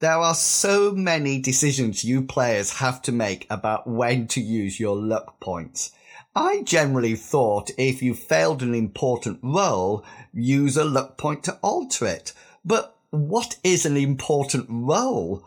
There 0.00 0.18
are 0.18 0.34
so 0.34 0.92
many 0.92 1.38
decisions 1.38 2.04
you 2.04 2.22
players 2.22 2.78
have 2.78 3.02
to 3.02 3.12
make 3.12 3.46
about 3.50 3.86
when 3.86 4.26
to 4.28 4.40
use 4.40 4.80
your 4.80 4.96
luck 4.96 5.38
points. 5.40 5.92
I 6.34 6.62
generally 6.62 7.16
thought 7.16 7.70
if 7.76 8.02
you 8.02 8.14
failed 8.14 8.62
an 8.62 8.74
important 8.74 9.40
roll, 9.42 10.04
use 10.32 10.78
a 10.78 10.84
luck 10.84 11.18
point 11.18 11.44
to 11.44 11.58
alter 11.62 12.06
it. 12.06 12.32
But 12.64 12.93
what 13.14 13.56
is 13.62 13.86
an 13.86 13.96
important 13.96 14.66
roll? 14.68 15.44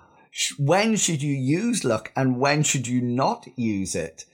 When 0.57 0.95
should 0.95 1.21
you 1.21 1.33
use 1.33 1.83
luck 1.83 2.11
and 2.15 2.39
when 2.39 2.63
should 2.63 2.87
you 2.87 3.01
not 3.01 3.47
use 3.55 3.95
it? 3.95 4.25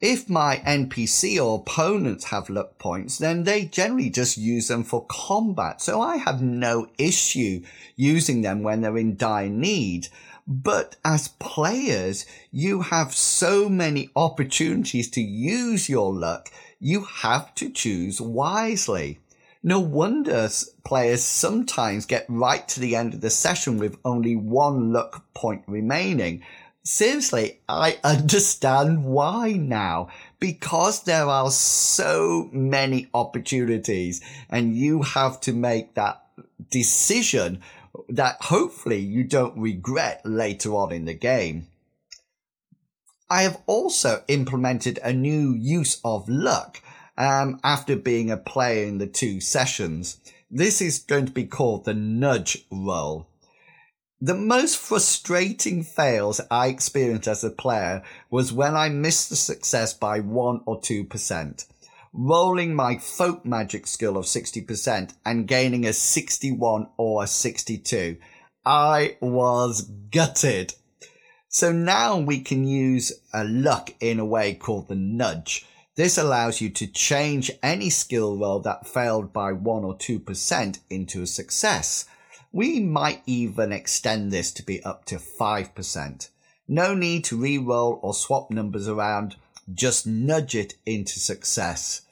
If 0.00 0.28
my 0.28 0.56
NPC 0.66 1.42
or 1.42 1.60
opponents 1.60 2.26
have 2.26 2.50
luck 2.50 2.78
points, 2.78 3.16
then 3.18 3.44
they 3.44 3.64
generally 3.64 4.10
just 4.10 4.36
use 4.36 4.68
them 4.68 4.84
for 4.84 5.06
combat. 5.06 5.80
So 5.80 6.02
I 6.02 6.16
have 6.18 6.42
no 6.42 6.88
issue 6.98 7.62
using 7.96 8.42
them 8.42 8.62
when 8.62 8.82
they're 8.82 8.98
in 8.98 9.16
dire 9.16 9.48
need. 9.48 10.08
But 10.46 10.96
as 11.04 11.28
players, 11.28 12.26
you 12.50 12.82
have 12.82 13.14
so 13.14 13.70
many 13.70 14.10
opportunities 14.14 15.08
to 15.12 15.22
use 15.22 15.88
your 15.88 16.12
luck. 16.12 16.50
You 16.80 17.04
have 17.04 17.54
to 17.54 17.70
choose 17.70 18.20
wisely. 18.20 19.20
No 19.64 19.80
wonder 19.80 20.48
players 20.84 21.24
sometimes 21.24 22.06
get 22.06 22.26
right 22.28 22.68
to 22.68 22.80
the 22.80 22.94
end 22.94 23.14
of 23.14 23.22
the 23.22 23.30
session 23.30 23.78
with 23.78 23.98
only 24.04 24.36
one 24.36 24.92
luck 24.92 25.24
point 25.34 25.64
remaining 25.66 26.44
seriously, 26.84 27.60
I 27.68 27.98
understand 28.04 29.04
why 29.04 29.52
now. 29.52 30.08
Because 30.38 31.04
there 31.04 31.26
are 31.26 31.50
so 31.50 32.48
many 32.52 33.08
opportunities 33.14 34.20
and 34.50 34.76
you 34.76 35.02
have 35.02 35.40
to 35.42 35.52
make 35.52 35.94
that 35.94 36.22
decision 36.70 37.62
that 38.08 38.36
hopefully 38.42 38.98
you 38.98 39.24
don't 39.24 39.56
regret 39.56 40.20
later 40.24 40.74
on 40.74 40.92
in 40.92 41.06
the 41.06 41.14
game. 41.14 41.68
I 43.30 43.42
have 43.42 43.60
also 43.66 44.22
implemented 44.28 44.98
a 45.02 45.12
new 45.12 45.54
use 45.54 46.00
of 46.04 46.28
luck 46.28 46.82
um, 47.16 47.60
after 47.62 47.96
being 47.96 48.30
a 48.30 48.36
player 48.36 48.86
in 48.86 48.98
the 48.98 49.06
two 49.06 49.40
sessions. 49.40 50.18
This 50.50 50.80
is 50.80 50.98
going 50.98 51.26
to 51.26 51.32
be 51.32 51.46
called 51.46 51.84
the 51.84 51.94
nudge 51.94 52.64
roll. 52.70 53.28
The 54.20 54.34
most 54.34 54.78
frustrating 54.78 55.82
fails 55.82 56.40
I 56.50 56.68
experienced 56.68 57.28
as 57.28 57.44
a 57.44 57.50
player 57.50 58.02
was 58.30 58.52
when 58.52 58.74
I 58.74 58.88
missed 58.88 59.28
the 59.28 59.36
success 59.36 59.92
by 59.92 60.20
1 60.20 60.62
or 60.64 60.80
2%, 60.80 61.66
rolling 62.12 62.74
my 62.74 62.96
folk 62.96 63.44
magic 63.44 63.86
skill 63.86 64.16
of 64.16 64.24
60% 64.24 65.14
and 65.26 65.48
gaining 65.48 65.84
a 65.84 65.92
61 65.92 66.86
or 66.96 67.24
a 67.24 67.26
62. 67.26 68.16
I 68.64 69.18
was 69.20 69.82
gutted. 69.82 70.74
So 71.48 71.70
now 71.70 72.18
we 72.18 72.40
can 72.40 72.64
use 72.64 73.12
a 73.32 73.44
luck 73.44 73.92
in 74.00 74.18
a 74.18 74.24
way 74.24 74.54
called 74.54 74.88
the 74.88 74.94
nudge. 74.94 75.66
This 75.96 76.18
allows 76.18 76.60
you 76.60 76.70
to 76.70 76.88
change 76.88 77.52
any 77.62 77.88
skill 77.88 78.36
roll 78.36 78.58
that 78.60 78.88
failed 78.88 79.32
by 79.32 79.52
1 79.52 79.84
or 79.84 79.94
2% 79.94 80.78
into 80.90 81.22
a 81.22 81.26
success. 81.26 82.06
We 82.52 82.80
might 82.80 83.22
even 83.26 83.70
extend 83.70 84.32
this 84.32 84.50
to 84.52 84.64
be 84.64 84.82
up 84.82 85.04
to 85.06 85.16
5%. 85.16 86.28
No 86.66 86.94
need 86.94 87.24
to 87.24 87.36
re-roll 87.36 88.00
or 88.02 88.14
swap 88.14 88.50
numbers 88.50 88.88
around, 88.88 89.36
just 89.72 90.06
nudge 90.06 90.56
it 90.56 90.74
into 90.84 91.20
success. 91.20 92.02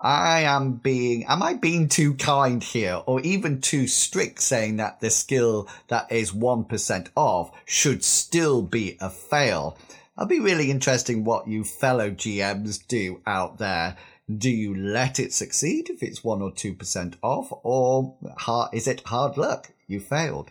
I 0.00 0.42
am 0.42 0.74
being, 0.74 1.24
am 1.24 1.42
I 1.42 1.54
being 1.54 1.88
too 1.88 2.14
kind 2.14 2.62
here 2.62 3.02
or 3.06 3.20
even 3.22 3.60
too 3.60 3.86
strict 3.86 4.40
saying 4.42 4.76
that 4.76 5.00
the 5.00 5.10
skill 5.10 5.66
that 5.88 6.12
is 6.12 6.32
1% 6.32 7.08
off 7.16 7.50
should 7.64 8.04
still 8.04 8.62
be 8.62 8.96
a 9.00 9.10
fail? 9.10 9.78
I'll 10.18 10.26
be 10.26 10.40
really 10.40 10.68
interesting 10.68 11.22
what 11.22 11.46
you 11.46 11.62
fellow 11.62 12.10
GMs 12.10 12.84
do 12.86 13.22
out 13.24 13.58
there 13.58 13.96
do 14.36 14.50
you 14.50 14.74
let 14.76 15.18
it 15.18 15.32
succeed 15.32 15.88
if 15.88 16.02
it's 16.02 16.22
1 16.22 16.42
or 16.42 16.50
2% 16.50 17.14
off, 17.22 17.50
or 17.62 18.16
is 18.72 18.86
it 18.86 19.06
hard 19.06 19.38
luck? 19.38 19.70
You 19.86 20.00
failed. 20.00 20.50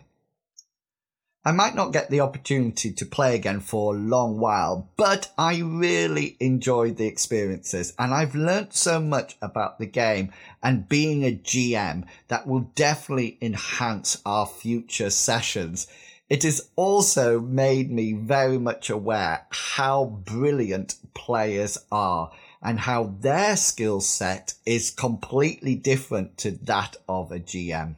I 1.44 1.52
might 1.52 1.76
not 1.76 1.92
get 1.92 2.10
the 2.10 2.20
opportunity 2.20 2.92
to 2.92 3.06
play 3.06 3.34
again 3.34 3.60
for 3.60 3.94
a 3.94 3.98
long 3.98 4.38
while, 4.38 4.90
but 4.96 5.32
I 5.38 5.58
really 5.60 6.36
enjoyed 6.40 6.96
the 6.96 7.06
experiences 7.06 7.94
and 7.98 8.12
I've 8.12 8.34
learnt 8.34 8.74
so 8.74 9.00
much 9.00 9.36
about 9.40 9.78
the 9.78 9.86
game 9.86 10.32
and 10.62 10.88
being 10.88 11.24
a 11.24 11.36
GM 11.36 12.04
that 12.26 12.46
will 12.46 12.72
definitely 12.74 13.38
enhance 13.40 14.20
our 14.26 14.46
future 14.46 15.10
sessions. 15.10 15.86
It 16.28 16.42
has 16.42 16.68
also 16.76 17.40
made 17.40 17.90
me 17.90 18.12
very 18.12 18.58
much 18.58 18.90
aware 18.90 19.46
how 19.50 20.04
brilliant 20.04 20.96
players 21.14 21.78
are 21.90 22.30
and 22.60 22.80
how 22.80 23.14
their 23.20 23.56
skill 23.56 24.00
set 24.00 24.54
is 24.66 24.90
completely 24.90 25.74
different 25.74 26.36
to 26.38 26.50
that 26.50 26.96
of 27.08 27.32
a 27.32 27.38
GM. 27.38 27.96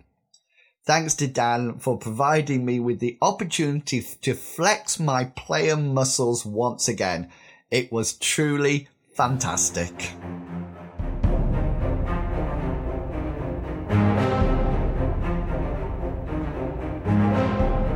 Thanks 0.84 1.14
to 1.16 1.26
Dan 1.26 1.78
for 1.78 1.99
providing 1.99 2.64
me 2.64 2.80
with 2.80 3.00
the 3.00 3.18
opportunity 3.20 4.04
to 4.22 4.34
flex 4.34 4.99
my 5.00 5.25
player 5.25 5.76
muscles 5.76 6.46
once 6.46 6.88
again. 6.88 7.30
It 7.70 7.92
was 7.92 8.14
truly 8.14 8.88
fantastic. 9.14 10.12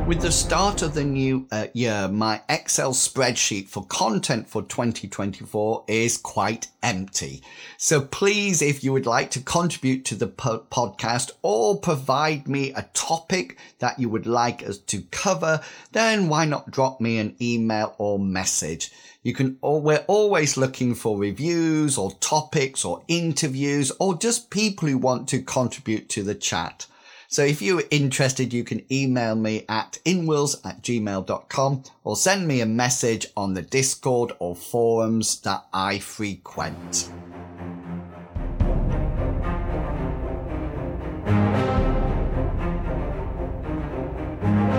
With 0.07 0.21
the 0.21 0.31
start 0.31 0.83
of 0.83 0.93
the 0.93 1.03
new 1.03 1.47
uh, 1.51 1.65
year, 1.73 2.07
my 2.07 2.39
Excel 2.47 2.93
spreadsheet 2.93 3.69
for 3.69 3.87
content 3.87 4.47
for 4.47 4.61
2024 4.61 5.85
is 5.87 6.17
quite 6.17 6.67
empty. 6.83 7.41
So 7.77 8.01
please, 8.01 8.61
if 8.61 8.83
you 8.83 8.93
would 8.93 9.07
like 9.07 9.31
to 9.31 9.41
contribute 9.41 10.05
to 10.05 10.15
the 10.15 10.27
po- 10.27 10.63
podcast 10.69 11.31
or 11.41 11.79
provide 11.79 12.47
me 12.47 12.71
a 12.73 12.87
topic 12.93 13.57
that 13.79 13.97
you 13.97 14.07
would 14.09 14.27
like 14.27 14.61
us 14.61 14.77
to 14.77 15.01
cover, 15.09 15.61
then 15.91 16.29
why 16.29 16.45
not 16.45 16.69
drop 16.69 17.01
me 17.01 17.17
an 17.17 17.35
email 17.41 17.95
or 17.97 18.19
message? 18.19 18.91
You 19.23 19.33
can, 19.33 19.57
we're 19.63 20.05
always 20.05 20.55
looking 20.55 20.93
for 20.93 21.17
reviews 21.17 21.97
or 21.97 22.11
topics 22.19 22.85
or 22.85 23.01
interviews 23.07 23.91
or 23.99 24.15
just 24.15 24.51
people 24.51 24.87
who 24.87 24.99
want 24.99 25.27
to 25.29 25.41
contribute 25.41 26.09
to 26.09 26.21
the 26.21 26.35
chat. 26.35 26.85
So 27.27 27.43
if 27.43 27.61
you're 27.61 27.83
interested, 27.91 28.53
you 28.53 28.63
can 28.63 28.85
email 28.91 29.35
me 29.35 29.65
at 29.67 29.99
inwils 30.05 30.63
at 30.65 30.81
gmail.com 30.81 31.83
or 32.03 32.15
send 32.15 32.47
me 32.47 32.61
a 32.61 32.65
message 32.65 33.27
on 33.35 33.53
the 33.53 33.61
Discord 33.61 34.33
or 34.39 34.55
forums 34.55 35.41
that 35.41 35.65
I 35.73 35.99
frequent. 35.99 37.09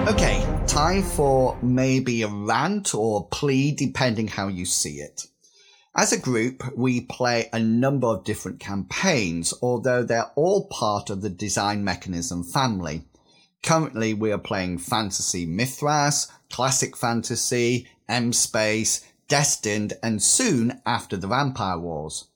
Okay, 0.09 0.47
time 0.69 1.03
for 1.03 1.59
maybe 1.63 2.23
a 2.23 2.29
rant 2.29 2.95
or 2.95 3.21
a 3.21 3.35
plea, 3.35 3.73
depending 3.73 4.29
how 4.29 4.47
you 4.47 4.65
see 4.65 5.01
it. 5.01 5.27
As 5.99 6.13
a 6.13 6.19
group, 6.19 6.63
we 6.77 7.01
play 7.01 7.49
a 7.55 7.59
number 7.59 8.07
of 8.07 8.23
different 8.23 8.61
campaigns, 8.61 9.55
although 9.63 10.03
they're 10.03 10.31
all 10.35 10.67
part 10.67 11.09
of 11.09 11.23
the 11.23 11.31
design 11.31 11.85
mechanism 11.85 12.45
family. 12.45 13.05
Currently, 13.63 14.13
we 14.13 14.31
are 14.31 14.37
playing 14.39 14.77
Fantasy 14.77 15.47
Mythras, 15.47 16.31
Classic 16.51 16.95
Fantasy, 16.95 17.89
M 18.11 18.35
Space, 18.35 19.07
Destined, 19.29 19.95
and 20.03 20.23
soon 20.23 20.83
after 20.85 21.17
the 21.17 21.29
Vampire 21.29 21.79
Wars. 21.79 22.29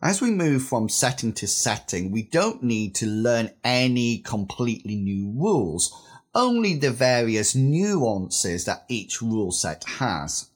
As 0.00 0.22
we 0.22 0.30
move 0.30 0.64
from 0.64 0.88
setting 0.88 1.34
to 1.34 1.46
setting, 1.46 2.12
we 2.12 2.22
don't 2.22 2.62
need 2.62 2.94
to 2.94 3.06
learn 3.06 3.50
any 3.62 4.20
completely 4.20 4.96
new 4.96 5.30
rules, 5.36 5.92
only 6.34 6.76
the 6.76 6.90
various 6.90 7.54
nuances 7.54 8.64
that 8.64 8.86
each 8.88 9.20
rule 9.20 9.52
set 9.52 9.84
has. 9.84 10.48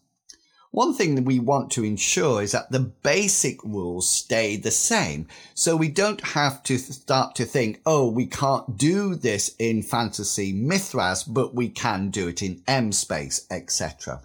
One 0.76 0.92
thing 0.92 1.14
that 1.14 1.24
we 1.24 1.38
want 1.38 1.70
to 1.70 1.84
ensure 1.84 2.42
is 2.42 2.52
that 2.52 2.70
the 2.70 2.80
basic 2.80 3.64
rules 3.64 4.14
stay 4.14 4.56
the 4.56 4.70
same. 4.70 5.26
So 5.54 5.74
we 5.74 5.88
don't 5.88 6.20
have 6.20 6.62
to 6.64 6.76
start 6.76 7.34
to 7.36 7.46
think, 7.46 7.80
oh, 7.86 8.10
we 8.10 8.26
can't 8.26 8.76
do 8.76 9.14
this 9.14 9.56
in 9.58 9.82
fantasy 9.82 10.52
Mythras, 10.52 11.24
but 11.26 11.54
we 11.54 11.70
can 11.70 12.10
do 12.10 12.28
it 12.28 12.42
in 12.42 12.62
M 12.68 12.92
space, 12.92 13.46
etc. 13.50 14.20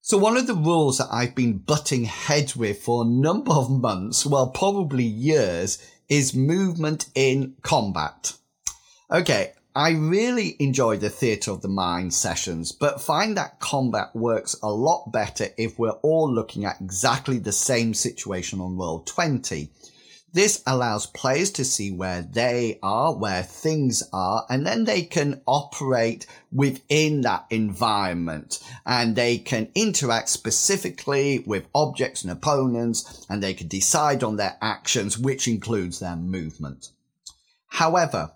So 0.00 0.16
one 0.16 0.38
of 0.38 0.46
the 0.46 0.54
rules 0.54 0.96
that 0.96 1.12
I've 1.12 1.34
been 1.34 1.58
butting 1.58 2.04
heads 2.04 2.56
with 2.56 2.80
for 2.80 3.02
a 3.02 3.06
number 3.06 3.52
of 3.52 3.70
months, 3.70 4.24
well, 4.24 4.48
probably 4.48 5.04
years, 5.04 5.76
is 6.08 6.34
movement 6.34 7.10
in 7.14 7.54
combat. 7.60 8.32
Okay, 9.10 9.52
I 9.78 9.90
really 9.90 10.56
enjoy 10.58 10.96
the 10.96 11.08
theatre 11.08 11.52
of 11.52 11.62
the 11.62 11.68
mind 11.68 12.12
sessions, 12.12 12.72
but 12.72 13.00
find 13.00 13.36
that 13.36 13.60
combat 13.60 14.08
works 14.12 14.56
a 14.60 14.72
lot 14.72 15.12
better 15.12 15.50
if 15.56 15.78
we're 15.78 16.00
all 16.02 16.34
looking 16.34 16.64
at 16.64 16.80
exactly 16.80 17.38
the 17.38 17.52
same 17.52 17.94
situation 17.94 18.60
on 18.60 18.76
Roll20. 18.76 19.68
This 20.32 20.64
allows 20.66 21.06
players 21.06 21.52
to 21.52 21.64
see 21.64 21.92
where 21.92 22.22
they 22.22 22.80
are, 22.82 23.14
where 23.14 23.44
things 23.44 24.02
are, 24.12 24.44
and 24.50 24.66
then 24.66 24.82
they 24.82 25.02
can 25.02 25.42
operate 25.46 26.26
within 26.50 27.20
that 27.20 27.46
environment 27.48 28.58
and 28.84 29.14
they 29.14 29.38
can 29.38 29.70
interact 29.76 30.28
specifically 30.30 31.44
with 31.46 31.68
objects 31.72 32.24
and 32.24 32.32
opponents 32.32 33.24
and 33.30 33.40
they 33.40 33.54
can 33.54 33.68
decide 33.68 34.24
on 34.24 34.34
their 34.38 34.56
actions, 34.60 35.16
which 35.16 35.46
includes 35.46 36.00
their 36.00 36.16
movement. 36.16 36.88
However, 37.68 38.32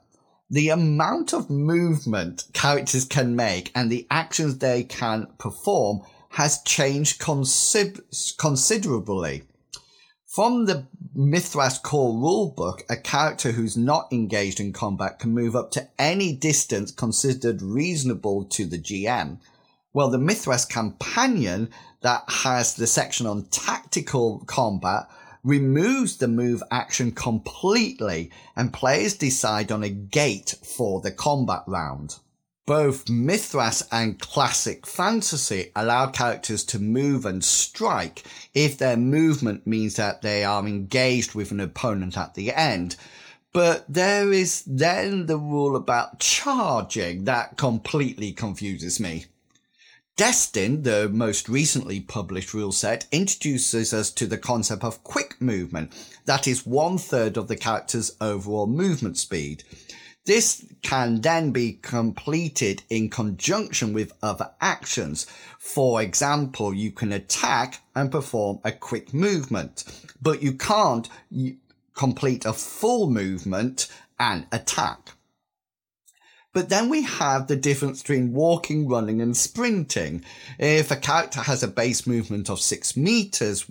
the 0.52 0.68
amount 0.68 1.32
of 1.32 1.48
movement 1.48 2.44
characters 2.52 3.06
can 3.06 3.34
make 3.34 3.72
and 3.74 3.90
the 3.90 4.06
actions 4.10 4.58
they 4.58 4.84
can 4.84 5.26
perform 5.38 6.02
has 6.28 6.62
changed 6.62 7.18
consider- 7.18 8.04
considerably. 8.36 9.44
From 10.26 10.66
the 10.66 10.86
Mythras 11.16 11.78
core 11.82 12.12
rulebook, 12.14 12.82
a 12.90 12.96
character 12.96 13.52
who's 13.52 13.78
not 13.78 14.12
engaged 14.12 14.60
in 14.60 14.74
combat 14.74 15.18
can 15.18 15.32
move 15.32 15.56
up 15.56 15.70
to 15.72 15.88
any 15.98 16.34
distance 16.34 16.90
considered 16.90 17.62
reasonable 17.62 18.44
to 18.44 18.66
the 18.66 18.78
GM. 18.78 19.38
Well, 19.94 20.10
the 20.10 20.18
Mythras 20.18 20.66
companion 20.66 21.70
that 22.02 22.24
has 22.28 22.74
the 22.74 22.86
section 22.86 23.26
on 23.26 23.44
tactical 23.44 24.42
combat 24.46 25.08
removes 25.44 26.16
the 26.18 26.28
move 26.28 26.62
action 26.70 27.10
completely 27.12 28.30
and 28.54 28.72
players 28.72 29.14
decide 29.14 29.72
on 29.72 29.82
a 29.82 29.88
gait 29.88 30.54
for 30.62 31.00
the 31.00 31.10
combat 31.10 31.62
round. 31.66 32.16
Both 32.64 33.06
Mythras 33.08 33.82
and 33.90 34.20
Classic 34.20 34.86
Fantasy 34.86 35.72
allow 35.74 36.06
characters 36.06 36.62
to 36.66 36.78
move 36.78 37.26
and 37.26 37.42
strike 37.42 38.22
if 38.54 38.78
their 38.78 38.96
movement 38.96 39.66
means 39.66 39.96
that 39.96 40.22
they 40.22 40.44
are 40.44 40.64
engaged 40.64 41.34
with 41.34 41.50
an 41.50 41.58
opponent 41.58 42.16
at 42.16 42.34
the 42.34 42.52
end. 42.52 42.94
But 43.52 43.84
there 43.92 44.32
is 44.32 44.62
then 44.64 45.26
the 45.26 45.38
rule 45.38 45.74
about 45.74 46.20
charging 46.20 47.24
that 47.24 47.56
completely 47.56 48.32
confuses 48.32 49.00
me. 49.00 49.26
Destined, 50.22 50.84
the 50.84 51.08
most 51.08 51.48
recently 51.48 51.98
published 51.98 52.54
rule 52.54 52.70
set, 52.70 53.06
introduces 53.10 53.92
us 53.92 54.08
to 54.12 54.24
the 54.24 54.38
concept 54.38 54.84
of 54.84 55.02
quick 55.02 55.40
movement. 55.40 55.92
That 56.26 56.46
is 56.46 56.64
one 56.64 56.96
third 56.98 57.36
of 57.36 57.48
the 57.48 57.56
character's 57.56 58.14
overall 58.20 58.68
movement 58.68 59.18
speed. 59.18 59.64
This 60.24 60.64
can 60.80 61.22
then 61.22 61.50
be 61.50 61.72
completed 61.72 62.84
in 62.88 63.10
conjunction 63.10 63.92
with 63.92 64.12
other 64.22 64.52
actions. 64.60 65.26
For 65.58 66.00
example, 66.00 66.72
you 66.72 66.92
can 66.92 67.10
attack 67.12 67.80
and 67.96 68.12
perform 68.12 68.60
a 68.62 68.70
quick 68.70 69.12
movement, 69.12 69.82
but 70.22 70.40
you 70.40 70.52
can't 70.52 71.08
complete 71.96 72.44
a 72.44 72.52
full 72.52 73.10
movement 73.10 73.88
and 74.20 74.46
attack. 74.52 75.16
But 76.52 76.68
then 76.68 76.88
we 76.88 77.02
have 77.02 77.46
the 77.46 77.56
difference 77.56 78.02
between 78.02 78.34
walking, 78.34 78.86
running, 78.86 79.22
and 79.22 79.36
sprinting. 79.36 80.24
If 80.58 80.90
a 80.90 80.96
character 80.96 81.40
has 81.40 81.62
a 81.62 81.68
base 81.68 82.06
movement 82.06 82.50
of 82.50 82.60
six 82.60 82.96
meters, 82.96 83.64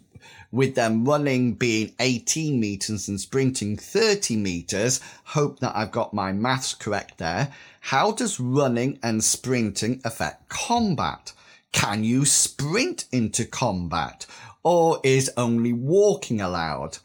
with 0.51 0.75
them 0.75 1.05
running 1.05 1.53
being 1.53 1.93
18 1.99 2.59
meters 2.59 3.07
and 3.07 3.19
sprinting 3.19 3.77
30 3.77 4.35
meters, 4.35 4.99
hope 5.23 5.59
that 5.59 5.75
I've 5.75 5.91
got 5.91 6.13
my 6.13 6.31
maths 6.31 6.73
correct 6.73 7.17
there. 7.17 7.53
How 7.79 8.11
does 8.11 8.39
running 8.39 8.99
and 9.01 9.23
sprinting 9.23 10.01
affect 10.03 10.49
combat? 10.49 11.33
Can 11.71 12.03
you 12.03 12.25
sprint 12.25 13.05
into 13.11 13.45
combat? 13.45 14.25
Or 14.63 14.99
is 15.03 15.31
only 15.37 15.73
walking 15.73 16.41
allowed? 16.41 16.97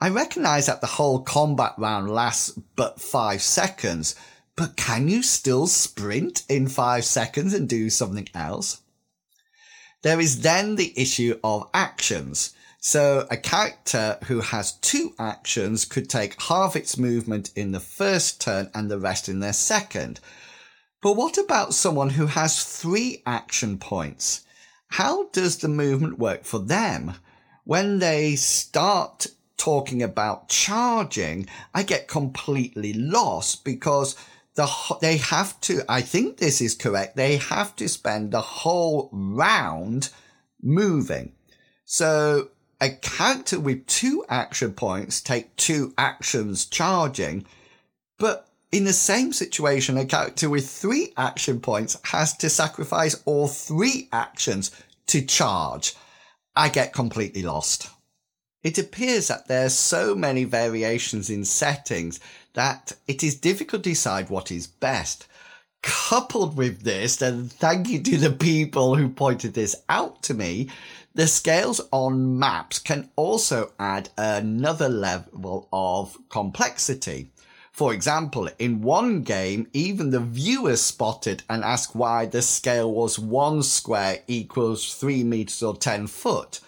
I 0.00 0.10
recognize 0.10 0.66
that 0.66 0.80
the 0.80 0.86
whole 0.86 1.22
combat 1.22 1.74
round 1.76 2.08
lasts 2.08 2.56
but 2.76 3.00
five 3.00 3.42
seconds, 3.42 4.14
but 4.58 4.76
can 4.76 5.06
you 5.06 5.22
still 5.22 5.68
sprint 5.68 6.42
in 6.48 6.66
five 6.66 7.04
seconds 7.04 7.54
and 7.54 7.68
do 7.68 7.88
something 7.88 8.28
else? 8.34 8.82
There 10.02 10.18
is 10.18 10.40
then 10.40 10.74
the 10.74 10.92
issue 11.00 11.38
of 11.44 11.70
actions. 11.72 12.54
So 12.80 13.28
a 13.30 13.36
character 13.36 14.18
who 14.24 14.40
has 14.40 14.72
two 14.72 15.14
actions 15.16 15.84
could 15.84 16.10
take 16.10 16.42
half 16.42 16.74
its 16.74 16.98
movement 16.98 17.52
in 17.54 17.70
the 17.70 17.78
first 17.78 18.40
turn 18.40 18.68
and 18.74 18.90
the 18.90 18.98
rest 18.98 19.28
in 19.28 19.38
their 19.38 19.52
second. 19.52 20.18
But 21.00 21.12
what 21.12 21.38
about 21.38 21.72
someone 21.72 22.10
who 22.10 22.26
has 22.26 22.64
three 22.64 23.22
action 23.24 23.78
points? 23.78 24.44
How 24.88 25.28
does 25.28 25.58
the 25.58 25.68
movement 25.68 26.18
work 26.18 26.44
for 26.44 26.58
them? 26.58 27.14
When 27.62 28.00
they 28.00 28.34
start 28.34 29.28
talking 29.56 30.02
about 30.02 30.48
charging, 30.48 31.46
I 31.72 31.84
get 31.84 32.08
completely 32.08 32.92
lost 32.92 33.64
because 33.64 34.16
the 34.58 34.98
they 35.00 35.16
have 35.16 35.58
to 35.60 35.82
i 35.88 36.00
think 36.00 36.36
this 36.36 36.60
is 36.60 36.74
correct 36.74 37.14
they 37.14 37.36
have 37.36 37.76
to 37.76 37.88
spend 37.88 38.32
the 38.32 38.40
whole 38.40 39.08
round 39.12 40.10
moving. 40.60 41.32
So 41.84 42.50
a 42.80 42.90
character 42.90 43.60
with 43.60 43.86
two 43.86 44.24
action 44.28 44.72
points 44.72 45.20
take 45.20 45.54
two 45.54 45.94
actions 45.96 46.66
charging 46.66 47.46
but 48.18 48.48
in 48.72 48.84
the 48.84 48.92
same 48.92 49.32
situation 49.32 49.96
a 49.96 50.04
character 50.04 50.50
with 50.50 50.68
three 50.68 51.12
action 51.16 51.60
points 51.60 51.96
has 52.04 52.36
to 52.38 52.50
sacrifice 52.50 53.22
all 53.26 53.46
three 53.46 54.08
actions 54.12 54.70
to 55.06 55.22
charge. 55.22 55.94
I 56.56 56.68
get 56.68 56.92
completely 56.92 57.42
lost. 57.42 57.88
It 58.64 58.76
appears 58.76 59.28
that 59.28 59.46
there 59.46 59.66
are 59.66 59.70
so 59.70 60.16
many 60.16 60.42
variations 60.42 61.30
in 61.30 61.44
settings 61.44 62.18
that 62.54 62.92
it 63.06 63.22
is 63.22 63.34
difficult 63.34 63.84
to 63.84 63.90
decide 63.90 64.30
what 64.30 64.50
is 64.50 64.66
best. 64.66 65.26
Coupled 65.82 66.56
with 66.56 66.82
this, 66.82 67.22
and 67.22 67.52
thank 67.52 67.88
you 67.88 68.02
to 68.02 68.16
the 68.16 68.30
people 68.30 68.96
who 68.96 69.08
pointed 69.08 69.54
this 69.54 69.76
out 69.88 70.22
to 70.24 70.34
me, 70.34 70.68
the 71.14 71.26
scales 71.26 71.80
on 71.90 72.38
maps 72.38 72.78
can 72.78 73.10
also 73.16 73.72
add 73.78 74.10
another 74.16 74.88
level 74.88 75.68
of 75.72 76.16
complexity. 76.28 77.30
For 77.72 77.94
example, 77.94 78.48
in 78.58 78.82
one 78.82 79.22
game, 79.22 79.68
even 79.72 80.10
the 80.10 80.18
viewers 80.18 80.80
spotted 80.80 81.44
and 81.48 81.62
asked 81.62 81.94
why 81.94 82.26
the 82.26 82.42
scale 82.42 82.92
was 82.92 83.20
one 83.20 83.62
square 83.62 84.18
equals 84.26 84.94
three 84.94 85.22
meters 85.22 85.62
or 85.62 85.76
10 85.76 86.08
foot. 86.08 86.58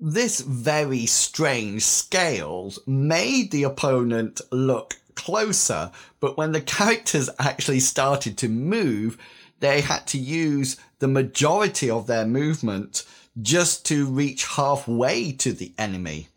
This 0.00 0.40
very 0.40 1.06
strange 1.06 1.84
scales 1.84 2.80
made 2.86 3.50
the 3.50 3.62
opponent 3.62 4.40
look 4.50 4.96
closer, 5.14 5.92
but 6.20 6.36
when 6.36 6.52
the 6.52 6.60
characters 6.60 7.30
actually 7.38 7.80
started 7.80 8.36
to 8.38 8.48
move, 8.48 9.16
they 9.60 9.80
had 9.80 10.06
to 10.08 10.18
use 10.18 10.76
the 10.98 11.08
majority 11.08 11.88
of 11.88 12.06
their 12.06 12.26
movement 12.26 13.04
just 13.40 13.86
to 13.86 14.06
reach 14.06 14.46
halfway 14.46 15.32
to 15.32 15.52
the 15.52 15.72
enemy. 15.78 16.28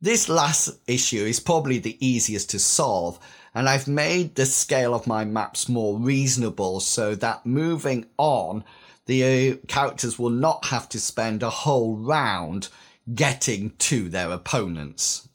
This 0.00 0.28
last 0.28 0.78
issue 0.86 1.24
is 1.24 1.40
probably 1.40 1.78
the 1.78 2.04
easiest 2.04 2.50
to 2.50 2.58
solve, 2.58 3.18
and 3.54 3.68
I've 3.68 3.86
made 3.86 4.34
the 4.34 4.46
scale 4.46 4.94
of 4.94 5.06
my 5.06 5.26
maps 5.26 5.68
more 5.68 5.98
reasonable 5.98 6.80
so 6.80 7.14
that 7.16 7.44
moving 7.44 8.06
on, 8.16 8.64
the 9.10 9.50
uh, 9.50 9.56
characters 9.66 10.20
will 10.20 10.30
not 10.30 10.66
have 10.66 10.88
to 10.88 11.00
spend 11.00 11.42
a 11.42 11.50
whole 11.50 11.96
round 11.96 12.68
getting 13.12 13.70
to 13.70 14.08
their 14.08 14.30
opponents. 14.30 15.28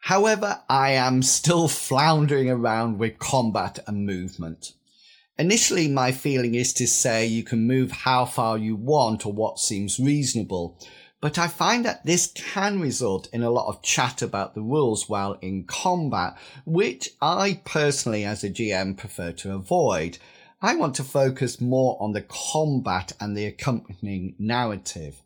However, 0.00 0.60
I 0.68 0.90
am 0.90 1.22
still 1.22 1.68
floundering 1.68 2.50
around 2.50 2.98
with 2.98 3.18
combat 3.18 3.78
and 3.86 4.04
movement. 4.04 4.72
Initially, 5.38 5.88
my 5.88 6.12
feeling 6.12 6.54
is 6.54 6.74
to 6.74 6.86
say 6.86 7.24
you 7.24 7.42
can 7.42 7.66
move 7.66 7.92
how 7.92 8.26
far 8.26 8.58
you 8.58 8.76
want 8.76 9.24
or 9.24 9.32
what 9.32 9.58
seems 9.58 9.98
reasonable, 9.98 10.78
but 11.22 11.38
I 11.38 11.48
find 11.48 11.86
that 11.86 12.04
this 12.04 12.26
can 12.26 12.78
result 12.78 13.26
in 13.32 13.42
a 13.42 13.50
lot 13.50 13.68
of 13.68 13.80
chat 13.80 14.20
about 14.20 14.54
the 14.54 14.60
rules 14.60 15.08
while 15.08 15.38
in 15.40 15.64
combat, 15.64 16.36
which 16.66 17.08
I 17.22 17.62
personally 17.64 18.24
as 18.26 18.44
a 18.44 18.50
GM 18.50 18.98
prefer 18.98 19.32
to 19.32 19.54
avoid. 19.54 20.18
I 20.62 20.76
want 20.76 20.94
to 20.94 21.04
focus 21.04 21.60
more 21.60 21.96
on 22.00 22.12
the 22.12 22.22
combat 22.22 23.12
and 23.20 23.36
the 23.36 23.46
accompanying 23.46 24.36
narrative. 24.38 25.20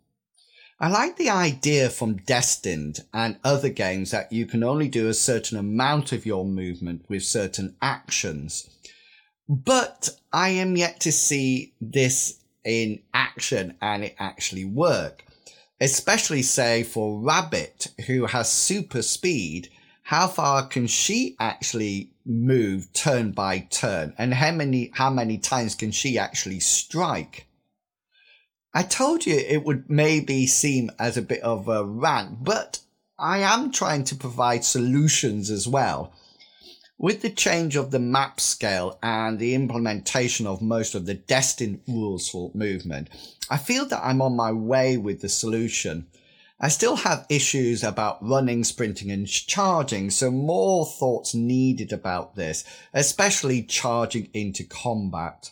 I 0.81 0.88
like 0.88 1.16
the 1.16 1.31
idea 1.31 1.90
from 1.90 2.16
Destined 2.16 3.01
and 3.12 3.38
other 3.44 3.68
games 3.68 4.11
that 4.11 4.33
you 4.33 4.46
can 4.46 4.64
only 4.64 4.88
do 4.88 5.09
a 5.09 5.14
certain 5.14 5.59
amount 5.59 6.12
of 6.12 6.25
your 6.25 6.46
movement 6.46 7.05
with 7.09 7.22
certain 7.22 7.77
actions. 7.83 8.68
But 9.49 10.09
I 10.33 10.49
am 10.49 10.77
yet 10.77 11.01
to 11.01 11.12
see 11.12 11.75
this 11.81 12.40
in 12.64 13.03
action 13.14 13.77
and 13.81 14.05
it 14.05 14.16
actually 14.18 14.64
work 14.64 15.27
especially 15.81 16.42
say 16.42 16.83
for 16.83 17.20
Rabbit, 17.20 17.88
who 18.07 18.27
has 18.27 18.51
super 18.51 19.03
speed, 19.03 19.68
how 20.07 20.29
far 20.29 20.64
can 20.69 20.87
she 20.87 21.35
actually 21.40 22.12
move 22.25 22.92
turn 22.92 23.33
by 23.33 23.59
turn? 23.59 24.14
And 24.16 24.33
how 24.33 24.53
many, 24.53 24.92
how 24.95 25.11
many 25.11 25.37
times 25.37 25.75
can 25.75 25.90
she 25.90 26.16
actually 26.16 26.61
strike? 26.61 27.49
I 28.73 28.85
told 28.85 29.27
you 29.27 29.35
it 29.35 29.64
would 29.64 29.90
maybe 29.90 30.47
seem 30.47 30.92
as 30.97 31.16
a 31.16 31.23
bit 31.23 31.40
of 31.40 31.66
a 31.66 31.85
rant, 31.85 32.45
but 32.45 32.79
I 33.19 33.38
am 33.38 33.73
trying 33.73 34.05
to 34.05 34.14
provide 34.14 34.64
solutions 34.64 35.51
as 35.51 35.66
well. 35.66 36.12
With 36.99 37.23
the 37.23 37.31
change 37.31 37.75
of 37.75 37.90
the 37.90 37.99
map 37.99 38.38
scale 38.38 39.01
and 39.03 39.40
the 39.40 39.57
implementation 39.57 40.47
of 40.47 40.62
most 40.62 40.95
of 40.95 41.07
the 41.07 41.14
destined 41.14 41.81
rules 41.88 42.29
for 42.29 42.53
movement, 42.55 43.09
I 43.51 43.57
feel 43.57 43.87
that 43.87 44.05
I'm 44.05 44.23
on 44.23 44.37
my 44.37 44.53
way 44.53 44.99
with 44.99 45.21
the 45.21 45.29
solution. 45.29 46.07
I 46.59 46.69
still 46.69 46.97
have 46.97 47.27
issues 47.29 47.85
about 47.85 48.27
running, 48.27 48.64
sprinting 48.64 49.11
and 49.11 49.29
charging, 49.29 50.11
so 50.11 50.31
more 50.31 50.87
thoughts 50.87 51.35
needed 51.35 51.92
about 51.92 52.35
this, 52.35 52.64
especially 52.95 53.62
charging 53.62 54.31
into 54.33 54.64
combat. 54.64 55.51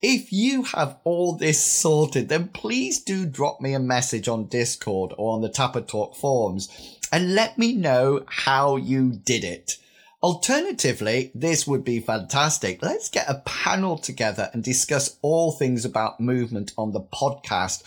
If 0.00 0.32
you 0.32 0.64
have 0.64 0.98
all 1.02 1.32
this 1.32 1.64
sorted, 1.64 2.28
then 2.28 2.48
please 2.48 3.02
do 3.02 3.26
drop 3.26 3.60
me 3.60 3.74
a 3.74 3.80
message 3.80 4.28
on 4.28 4.46
Discord 4.46 5.12
or 5.18 5.34
on 5.34 5.40
the 5.40 5.48
Tapatalk 5.48 6.14
forums 6.14 6.68
and 7.10 7.34
let 7.34 7.58
me 7.58 7.72
know 7.72 8.24
how 8.28 8.76
you 8.76 9.12
did 9.12 9.42
it. 9.42 9.78
Alternatively, 10.22 11.32
this 11.34 11.66
would 11.66 11.84
be 11.84 12.00
fantastic. 12.00 12.82
Let's 12.82 13.08
get 13.08 13.28
a 13.28 13.42
panel 13.44 13.98
together 13.98 14.48
and 14.52 14.62
discuss 14.62 15.18
all 15.22 15.52
things 15.52 15.84
about 15.84 16.20
movement 16.20 16.72
on 16.78 16.92
the 16.92 17.00
podcast 17.00 17.82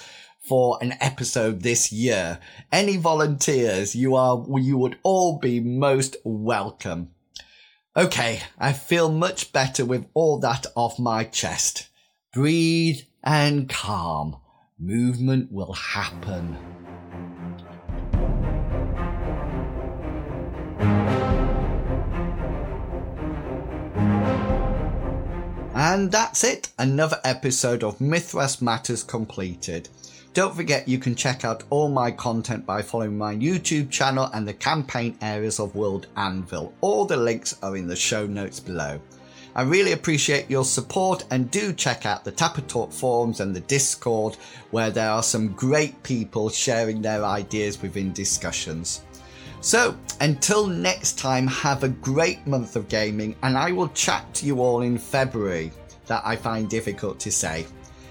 for 0.48 0.78
an 0.82 0.94
episode 1.02 1.62
this 1.62 1.92
year. 1.92 2.40
Any 2.72 2.98
volunteers, 2.98 3.96
you 3.96 4.16
are, 4.16 4.46
you 4.60 4.78
would 4.78 4.98
all 5.04 5.40
be 5.40 5.60
most 5.60 6.16
welcome. 6.24 7.10
Okay, 7.96 8.42
I 8.58 8.74
feel 8.74 9.12
much 9.12 9.52
better 9.52 9.84
with 9.84 10.06
all 10.14 10.40
that 10.40 10.66
off 10.76 11.00
my 11.00 11.24
chest. 11.26 11.90
Breathe 12.32 13.02
and 13.24 13.68
calm. 13.68 14.38
Movement 14.80 15.52
will 15.52 15.74
happen. 15.74 16.58
And 25.74 26.12
that's 26.12 26.44
it, 26.44 26.72
another 26.78 27.20
episode 27.24 27.84
of 27.84 28.00
Mythras 28.00 28.62
Matters 28.62 29.04
completed. 29.04 29.90
Don't 30.38 30.56
forget 30.56 30.88
you 30.88 31.00
can 31.00 31.16
check 31.16 31.44
out 31.44 31.64
all 31.72 31.90
my 31.90 32.12
content 32.12 32.64
by 32.64 32.84
following 32.84 33.18
my 33.18 33.34
YouTube 33.34 33.90
channel 33.90 34.30
and 34.36 34.48
the 34.48 34.54
campaign 34.54 35.18
areas 35.20 35.60
of 35.60 35.74
World 35.74 36.06
Anvil. 36.16 36.76
All 36.82 37.06
the 37.06 37.18
links 37.18 37.58
are 37.64 37.76
in 37.76 37.88
the 37.88 37.96
show 37.96 38.28
notes 38.28 38.60
below. 38.60 39.02
I 39.56 39.64
really 39.64 39.94
appreciate 39.94 40.48
your 40.48 40.64
support 40.64 41.26
and 41.32 41.50
do 41.50 41.74
check 41.74 42.06
out 42.06 42.24
the 42.24 42.32
Tapatalk 42.32 42.94
forums 42.94 43.40
and 43.40 43.56
the 43.56 43.62
Discord 43.62 44.38
where 44.70 44.92
there 44.92 45.10
are 45.10 45.24
some 45.24 45.54
great 45.54 46.04
people 46.04 46.50
sharing 46.52 47.02
their 47.02 47.26
ideas 47.26 47.82
within 47.82 48.14
discussions. 48.14 49.02
So, 49.62 49.98
until 50.22 50.68
next 50.68 51.18
time, 51.18 51.48
have 51.48 51.84
a 51.84 51.90
great 51.90 52.46
month 52.46 52.76
of 52.76 52.90
gaming, 52.90 53.36
and 53.42 53.58
I 53.58 53.72
will 53.72 53.90
chat 53.90 54.32
to 54.36 54.46
you 54.46 54.62
all 54.62 54.84
in 54.84 55.00
February. 55.00 55.72
That 56.06 56.22
I 56.24 56.36
find 56.36 56.70
difficult 56.70 57.20
to 57.22 57.32
say. 57.32 57.66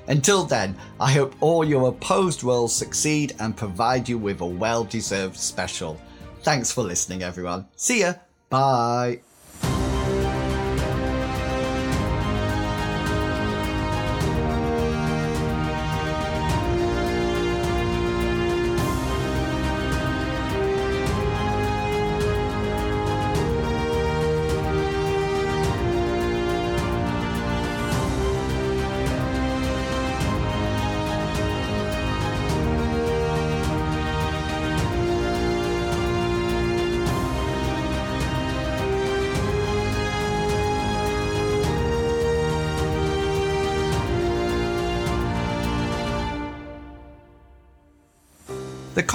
Until 0.08 0.44
then, 0.44 0.76
I 1.00 1.12
hope 1.12 1.34
all 1.40 1.64
your 1.64 1.88
opposed 1.88 2.44
rolls 2.44 2.74
succeed 2.74 3.34
and 3.40 3.56
provide 3.56 4.08
you 4.08 4.18
with 4.18 4.40
a 4.40 4.46
well 4.46 4.84
deserved 4.84 5.36
special. 5.36 6.00
Thanks 6.42 6.70
for 6.70 6.84
listening, 6.84 7.22
everyone. 7.22 7.66
See 7.76 8.00
ya. 8.00 8.14
Bye. 8.48 9.20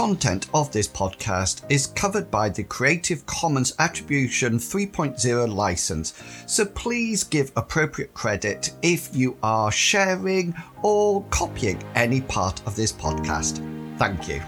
Content 0.01 0.47
of 0.55 0.71
this 0.71 0.87
podcast 0.87 1.61
is 1.69 1.85
covered 1.85 2.31
by 2.31 2.49
the 2.49 2.63
Creative 2.63 3.23
Commons 3.27 3.75
Attribution 3.77 4.57
3.0 4.57 5.53
license, 5.53 6.15
so 6.47 6.65
please 6.65 7.23
give 7.23 7.51
appropriate 7.55 8.11
credit 8.15 8.71
if 8.81 9.15
you 9.15 9.37
are 9.43 9.71
sharing 9.71 10.55
or 10.81 11.23
copying 11.29 11.79
any 11.93 12.19
part 12.19 12.65
of 12.65 12.75
this 12.75 12.91
podcast. 12.91 13.59
Thank 13.99 14.27
you. 14.27 14.41